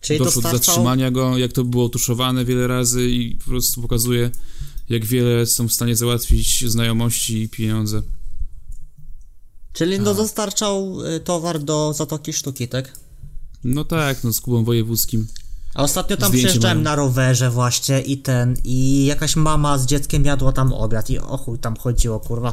[0.00, 3.82] Czyli doszło do dostarczał, zatrzymania go, jak to było tuszowane wiele razy i po prostu
[3.82, 4.30] pokazuje
[4.88, 8.02] jak wiele są w stanie załatwić znajomości i pieniądze.
[9.72, 13.00] czyli no dostarczał y, towar do Zatoki Sztuki, tak?
[13.64, 15.26] No tak, no z Kubą Wojewódzkim.
[15.76, 16.84] A ostatnio tam Zdjęcie przyjeżdżałem mają.
[16.84, 21.36] na rowerze właśnie i ten, i jakaś mama z dzieckiem jadła tam obiad i o
[21.36, 22.52] chuj tam chodziło, kurwa.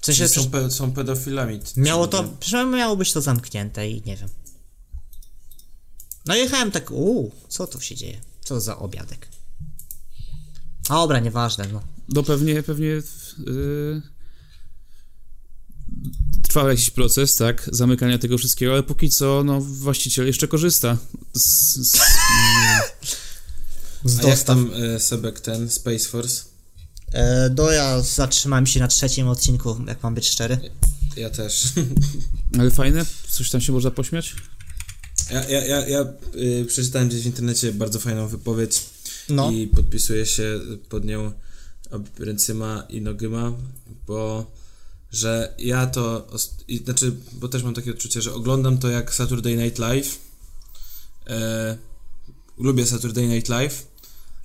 [0.00, 1.60] W sensie, są, pe, są pedofilami.
[1.76, 4.28] miało to, przynajmniej miało być to zamknięte i nie wiem.
[6.26, 8.20] No jechałem tak, uuu, co tu się dzieje?
[8.44, 9.28] Co za obiadek?
[10.88, 11.80] A dobra, nieważne, no.
[12.08, 13.02] No pewnie, pewnie yy,
[16.42, 20.96] trwał jakiś proces, tak, zamykania tego wszystkiego, ale póki co, no, właściciel jeszcze korzysta
[21.34, 21.96] z, z,
[24.04, 26.44] Z A jak tam e, Sebek ten, Space Force?
[27.12, 30.58] E, no ja zatrzymałem się na trzecim odcinku, jak mam być szczery.
[31.16, 31.64] Ja też.
[32.58, 34.34] ale fajne, coś tam się można pośmiać?
[35.30, 38.80] Ja, ja, ja, ja y, przeczytałem gdzieś w internecie bardzo fajną wypowiedź
[39.28, 39.50] No.
[39.50, 41.32] i podpisuję się pod nią
[42.18, 43.52] ręcyma i nogyma,
[44.06, 44.50] bo
[45.12, 46.26] że ja to,
[46.68, 50.18] i, znaczy, bo też mam takie odczucie, że oglądam to jak Saturday Night Live.
[51.26, 51.76] E,
[52.58, 53.86] lubię Saturday Night Live,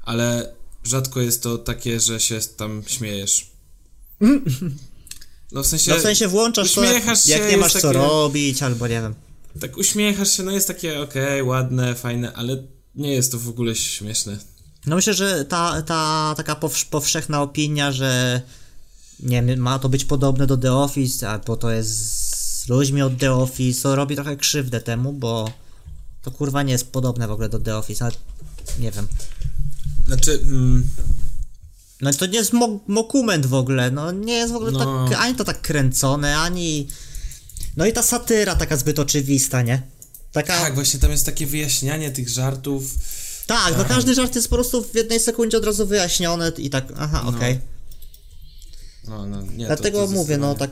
[0.03, 0.53] ale
[0.83, 3.47] rzadko jest to takie, że się tam śmiejesz.
[5.51, 7.99] No w sensie, No w sensie włączasz to, jak, się, jak nie masz co takie-
[7.99, 9.15] robić, albo nie wiem.
[9.59, 12.63] tak uśmiechasz się, no jest takie okej, ładne, fajne, ale
[12.95, 14.37] nie jest to w ogóle śmieszne.
[14.85, 18.41] No myślę, że ta, ta taka powsz- powszechna opinia, że
[19.19, 21.89] nie ma to być podobne do The Office, albo to jest
[22.63, 25.51] z ludźmi od The Office, to robi trochę krzywdę temu, bo
[26.21, 28.15] to kurwa nie jest podobne w ogóle do The Office, ale
[28.79, 29.07] nie wiem.
[30.07, 30.87] Znaczy, mm,
[32.01, 35.07] No to nie jest mo- mokument w ogóle, no nie jest w ogóle No.
[35.09, 36.87] tak, ani to tak kręcone, ani...
[37.77, 39.81] No i ta satyra taka zbyt oczywista, nie?
[40.31, 40.59] Taka...
[40.59, 42.95] tak, właśnie tam jest takie wyjaśnianie tych żartów.
[43.47, 46.85] Tak, no każdy żart jest po prostu w jednej sekundzie od razu wyjaśniony i tak,
[46.97, 47.29] aha, No.
[47.29, 47.59] okej.
[49.07, 50.71] No, no, nie, Dlatego to, to mówię, no tak.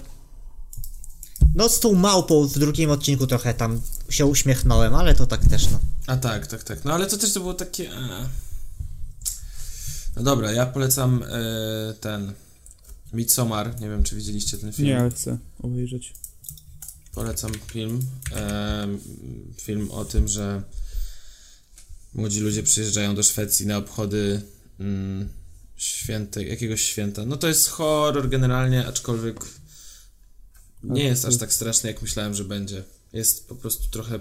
[1.55, 5.71] No z tą małpą w drugim odcinku trochę tam się uśmiechnąłem, ale to tak też
[5.71, 5.79] no.
[6.07, 6.86] A tak, tak, tak.
[6.86, 7.91] No ale to też to było takie.
[7.91, 8.29] A...
[10.15, 12.33] No dobra, ja polecam e, ten.
[13.13, 13.81] Midsommar.
[13.81, 14.88] Nie wiem, czy widzieliście ten film.
[14.88, 16.13] Nie, ale chcę obejrzeć.
[17.13, 17.99] Polecam film.
[18.36, 18.88] E,
[19.61, 20.63] film o tym, że
[22.13, 24.41] młodzi ludzie przyjeżdżają do Szwecji na obchody
[24.79, 25.29] mm,
[25.78, 27.26] święte, jakiegoś święta.
[27.26, 29.45] No to jest horror generalnie, aczkolwiek
[30.84, 32.84] nie jest aż tak straszny, jak myślałem, że będzie.
[33.13, 34.19] Jest po prostu trochę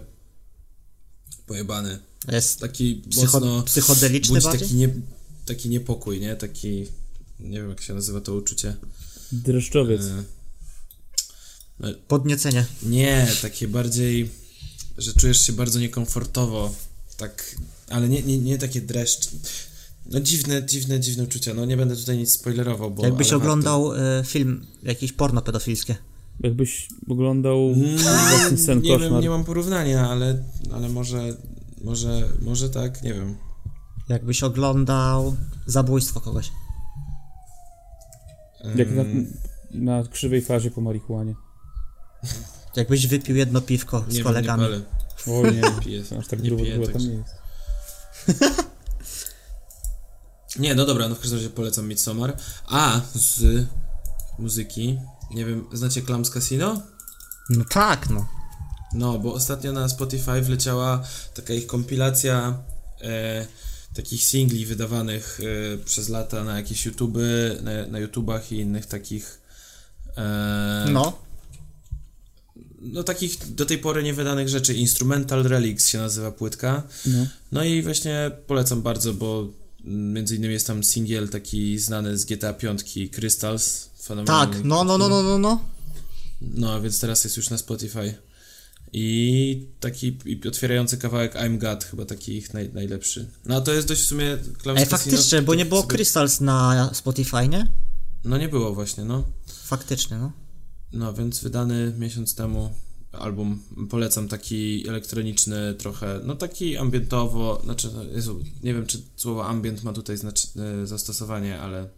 [1.46, 1.98] pojebany.
[2.32, 4.88] Jest Taki psycho, mocno psychodeliczny budzi taki, nie,
[5.46, 6.36] taki niepokój, nie?
[6.36, 6.86] Taki,
[7.40, 8.76] nie wiem jak się nazywa to uczucie.
[9.32, 10.02] Dreszczowiec.
[11.80, 12.66] E, Podniecenie.
[12.82, 14.30] Nie, takie bardziej,
[14.98, 16.74] że czujesz się bardzo niekomfortowo,
[17.16, 17.56] tak,
[17.88, 19.28] ale nie, nie, nie takie dreszcz.
[20.10, 21.54] No dziwne, dziwne, dziwne uczucia.
[21.54, 23.04] No nie będę tutaj nic spoilerował, bo...
[23.04, 25.96] Jakbyś oglądał y, film jakiś porno pedofilskie.
[26.40, 27.74] Jakbyś oglądał
[28.56, 31.36] sen, Nie wiem, nie mam porównania, ale, ale może,
[31.84, 33.36] może, może tak, nie wiem.
[34.08, 35.36] Jakbyś oglądał
[35.66, 36.52] zabójstwo kogoś.
[38.76, 39.32] Jak na, Mm,
[39.70, 41.34] na krzywej fazie po marihuanie.
[42.76, 44.62] Jakbyś wypił jedno piwko nie z wiem, kolegami.
[44.62, 44.82] Nie palę.
[45.26, 46.02] O nie, Piję.
[46.18, 48.64] aż tak Nie grubo piję, chyba tam także- nie jest.
[50.58, 52.36] Nie, no dobra, no w każdym razie polecam Midsommar.
[52.66, 53.66] A, z
[54.38, 54.98] muzyki,
[55.30, 56.82] nie wiem, znacie Clams Casino?
[57.50, 58.28] No tak, no.
[58.92, 61.02] No, bo ostatnio na Spotify wleciała
[61.34, 62.58] taka ich kompilacja
[63.00, 63.46] e,
[63.94, 65.40] takich singli wydawanych
[65.74, 67.18] e, przez lata na jakieś YouTube,
[67.62, 69.40] na, na YouTubach i innych takich.
[70.16, 71.18] E, No.
[72.80, 74.74] no takich do tej pory niewydanych rzeczy.
[74.74, 76.82] Instrumental Relics się nazywa płytka.
[77.06, 77.26] No.
[77.52, 79.48] No i właśnie polecam bardzo, bo
[79.84, 83.90] między innymi jest tam singiel taki znany z GTA 5 Crystals.
[84.26, 85.60] Tak, no, no, no, no, no, no.
[86.40, 88.14] No, więc teraz jest już na Spotify.
[88.92, 93.28] I taki i otwierający kawałek I'm God, chyba taki ich naj, najlepszy.
[93.44, 94.38] No, a to jest dość w sumie...
[94.76, 97.66] Ej, faktycznie, bo to nie było sobie- Crystals na Spotify, nie?
[98.24, 99.24] No, nie było właśnie, no.
[99.64, 100.32] Faktycznie, no.
[100.92, 102.74] No, więc wydany miesiąc temu
[103.18, 109.46] album polecam taki elektroniczny trochę, no taki ambientowo, znaczy, no, Jezu, nie wiem czy słowo
[109.46, 110.44] ambient ma tutaj znacz,
[110.82, 111.88] e, zastosowanie, ale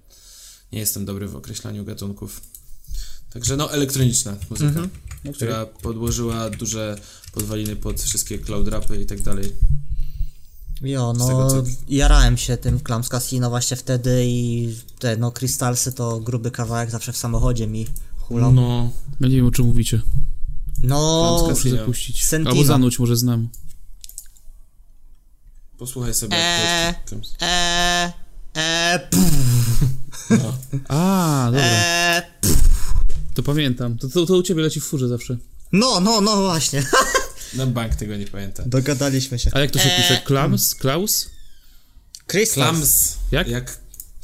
[0.72, 2.40] nie jestem dobry w określaniu gatunków.
[3.30, 4.90] Także no, elektroniczna muzyka, Mhm.
[5.20, 5.32] Okej.
[5.34, 6.98] która podłożyła duże
[7.32, 9.52] podwaliny pod wszystkie cloud rapy i tak dalej.
[10.82, 15.32] Jo, Z tego, no co- jarałem się tym Clams Casino właśnie wtedy i te no
[15.32, 17.86] Crystalsy to gruby kawałek zawsze w samochodzie mi
[18.18, 18.52] hulał.
[18.52, 18.90] No, No,
[19.20, 20.02] Ja nie wiem o czym mówicie.
[20.88, 22.24] No Muszę zapuścić.
[22.24, 22.50] Sentima.
[22.50, 23.48] Albo zanuć, może znam.
[25.78, 26.36] posłuchaj sobie.
[26.36, 26.86] Eee.
[26.86, 28.12] jak to- eee,
[28.54, 29.00] eee,
[30.30, 30.58] No.
[30.88, 31.62] A, dobra.
[31.64, 32.22] eee,
[33.34, 33.98] To pamiętam.
[33.98, 35.36] To, to, to u ciebie leci w furze zawsze.
[35.72, 36.86] no, no, no właśnie.
[37.54, 38.70] Na bank tego nie pamiętam.
[38.70, 39.50] Dogadaliśmy się.
[39.54, 40.20] A jak to się Eee, pisze?
[40.24, 40.74] Klams?
[40.74, 41.30] Klaus?
[42.26, 42.54] Crystals.
[42.70, 43.16] Klams.
[43.32, 43.48] Jak?
[43.48, 43.78] Jak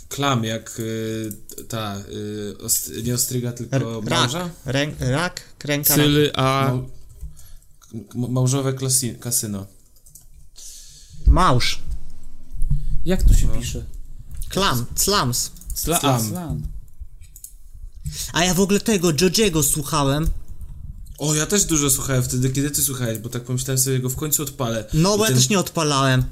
[0.09, 1.33] klam, jak y,
[1.69, 4.51] ta, y, ost, nie ostryga, tylko R- małża?
[4.65, 5.95] Rak, rak, kręka.
[5.95, 6.73] Cyly, a...
[8.15, 9.67] Mał, małżowe klasi, kasyno.
[11.27, 11.81] Małż.
[13.05, 13.85] Jak to się pisze?
[14.49, 15.35] Klam, a, Slam.
[16.29, 16.63] slam.
[18.33, 20.31] A ja w ogóle tego Jojiego słuchałem.
[21.19, 24.17] O, ja też dużo słuchałem wtedy, kiedy ty słuchałeś, bo tak pomyślałem sobie, go w
[24.17, 24.85] końcu odpalę.
[24.95, 26.25] No, I bo ja ten też nie odpalałem.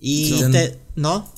[0.00, 0.50] I Co?
[0.50, 1.30] te, no,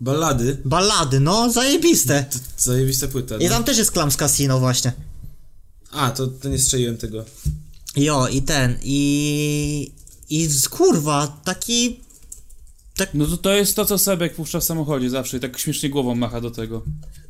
[0.00, 2.24] Ballady, ballady, no, zajebiste.
[2.32, 3.36] to zajebista płyta.
[3.36, 3.50] I No.
[3.50, 4.92] tam też jest Clams Casino właśnie.
[5.90, 7.24] A, to, to nie strzeliłem tego.
[7.96, 9.92] Jo, i ten, i...
[10.30, 12.00] I z- kurwa, taki...
[13.14, 16.14] No to to jest to, co Sebek puszcza w samochodzie zawsze i tak śmiesznie głową
[16.14, 16.82] macha do tego.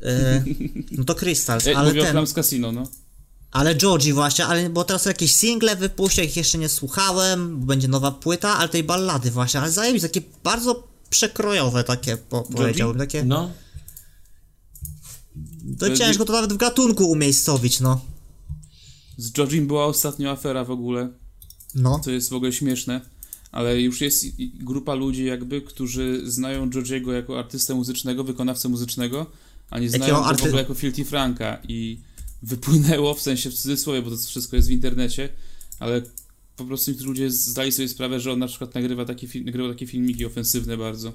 [0.03, 0.43] E,
[0.91, 2.11] no to Crystals, Jak ale mówię o ten...
[2.13, 2.87] Klams Casino, no.
[3.51, 7.87] Ale Georgie właśnie, ale bo teraz jakieś single wypuścił, ich jeszcze nie słuchałem, bo będzie
[7.87, 13.23] nowa płyta, ale tej ballady właśnie, ale zajebiste, takie bardzo przekrojowe takie, po, powiedziałbym, takie...
[13.25, 13.51] No,
[15.79, 18.01] To ciężko to nawet w gatunku umiejscowić, no.
[19.17, 21.09] Z Georgiem była ostatnio afera w ogóle,
[21.75, 21.99] No.
[21.99, 23.01] co jest w ogóle śmieszne,
[23.51, 24.25] ale już jest
[24.59, 29.25] grupa ludzi jakby, którzy znają Georgiego jako artystę muzycznego, wykonawcę muzycznego,
[29.69, 31.99] a nie znają go w arty- ogóle jako Filthy Franka i
[32.43, 35.29] wypłynęło, w sensie w cudzysłowie, bo to wszystko jest w internecie,
[35.79, 36.01] ale
[36.55, 39.87] po prostu niektórzy ludzie zdali sobie sprawę, że on na przykład nagrywa takie, nagrywał takie
[39.87, 41.13] filmiki ofensywne bardzo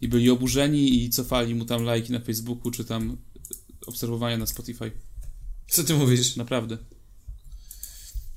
[0.00, 3.16] i byli oburzeni i cofali mu tam lajki na Facebooku, czy tam
[3.86, 4.92] obserwowania na Spotify.
[5.70, 6.36] co ty mówisz?
[6.36, 6.78] Naprawdę.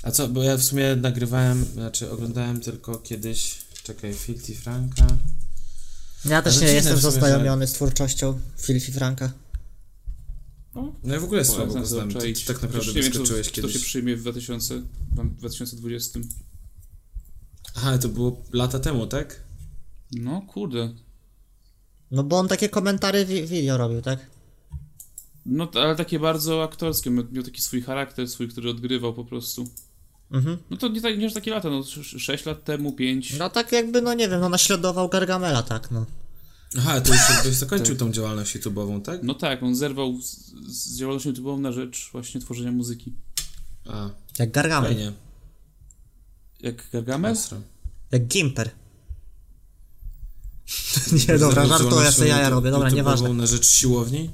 [0.04, 5.08] A co, bo ja w sumie nagrywałem, znaczy oglądałem tylko kiedyś, czekaj, Filthy Franka.
[6.26, 9.34] Ja też nie jestem zaznajomiony z twórczością Filthy Franka.
[11.04, 13.20] No i w ogóle słabo go znam, ty, ty tak naprawdę nie wiem, czy to,
[13.20, 13.78] wyskoczyłeś się kiedyś.
[13.84, 14.76] przyjmie w 2000,
[15.12, 16.20] w 2020.
[17.76, 19.44] Aha, to było lata temu, tak?
[20.12, 20.94] No kurde.
[22.12, 24.20] No bo on takie komentary wi- video robił, tak?
[25.46, 27.10] No ale takie bardzo aktorskie.
[27.10, 29.68] Miał taki swój charakter, swój, który odgrywał po prostu.
[30.32, 30.58] Mhm.
[30.70, 33.38] No to nie, tak, nie takie lata, no 6 lat temu, 5.
[33.38, 36.06] No tak jakby, no nie wiem, no naśladował Gargamela, tak, no.
[36.78, 39.24] Aha, to już jakbyś zakończył tą działalność YouTube'ową, tak?
[39.24, 40.36] No tak, on zerwał z,
[40.68, 43.14] z działalnością YouTube'ową na rzecz właśnie tworzenia muzyki.
[43.86, 44.10] A,
[44.40, 44.94] Jak Gargamel.
[44.94, 45.14] fajnie.
[46.60, 47.36] Jak Gargamel?
[48.12, 48.70] Jak Gimper.
[51.28, 53.34] nie, dobra, żartuję, ja sobie jaja robię, dobra, nieważne.
[53.34, 54.30] na rzecz siłowni?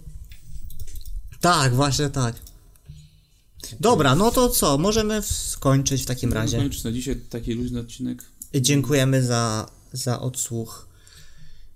[1.41, 2.35] Tak, właśnie tak.
[3.79, 6.57] Dobra, no to co, możemy skończyć w takim razie.
[6.57, 8.23] Kończyć na dzisiaj taki luźny odcinek.
[8.55, 10.86] Dziękujemy za, za odsłuch.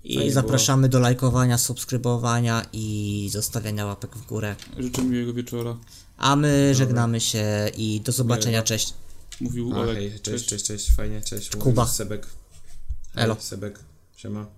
[0.04, 4.56] I Fajnie zapraszamy do lajkowania, subskrybowania i zostawiania łapek w górę.
[4.80, 5.78] Życzę miłego wieczora.
[6.18, 8.68] A my żegnamy się i do zobaczenia, Miłego.
[8.68, 8.94] cześć.
[9.42, 9.98] Mówił A, Olek.
[9.98, 11.56] hej, cześć, cześć, cześć, fajnie, cześć.
[11.56, 11.86] Kuba.
[11.88, 12.28] Sebek.
[13.14, 13.36] Hej, Elo.
[13.40, 13.80] Sebek,
[14.16, 14.46] siema.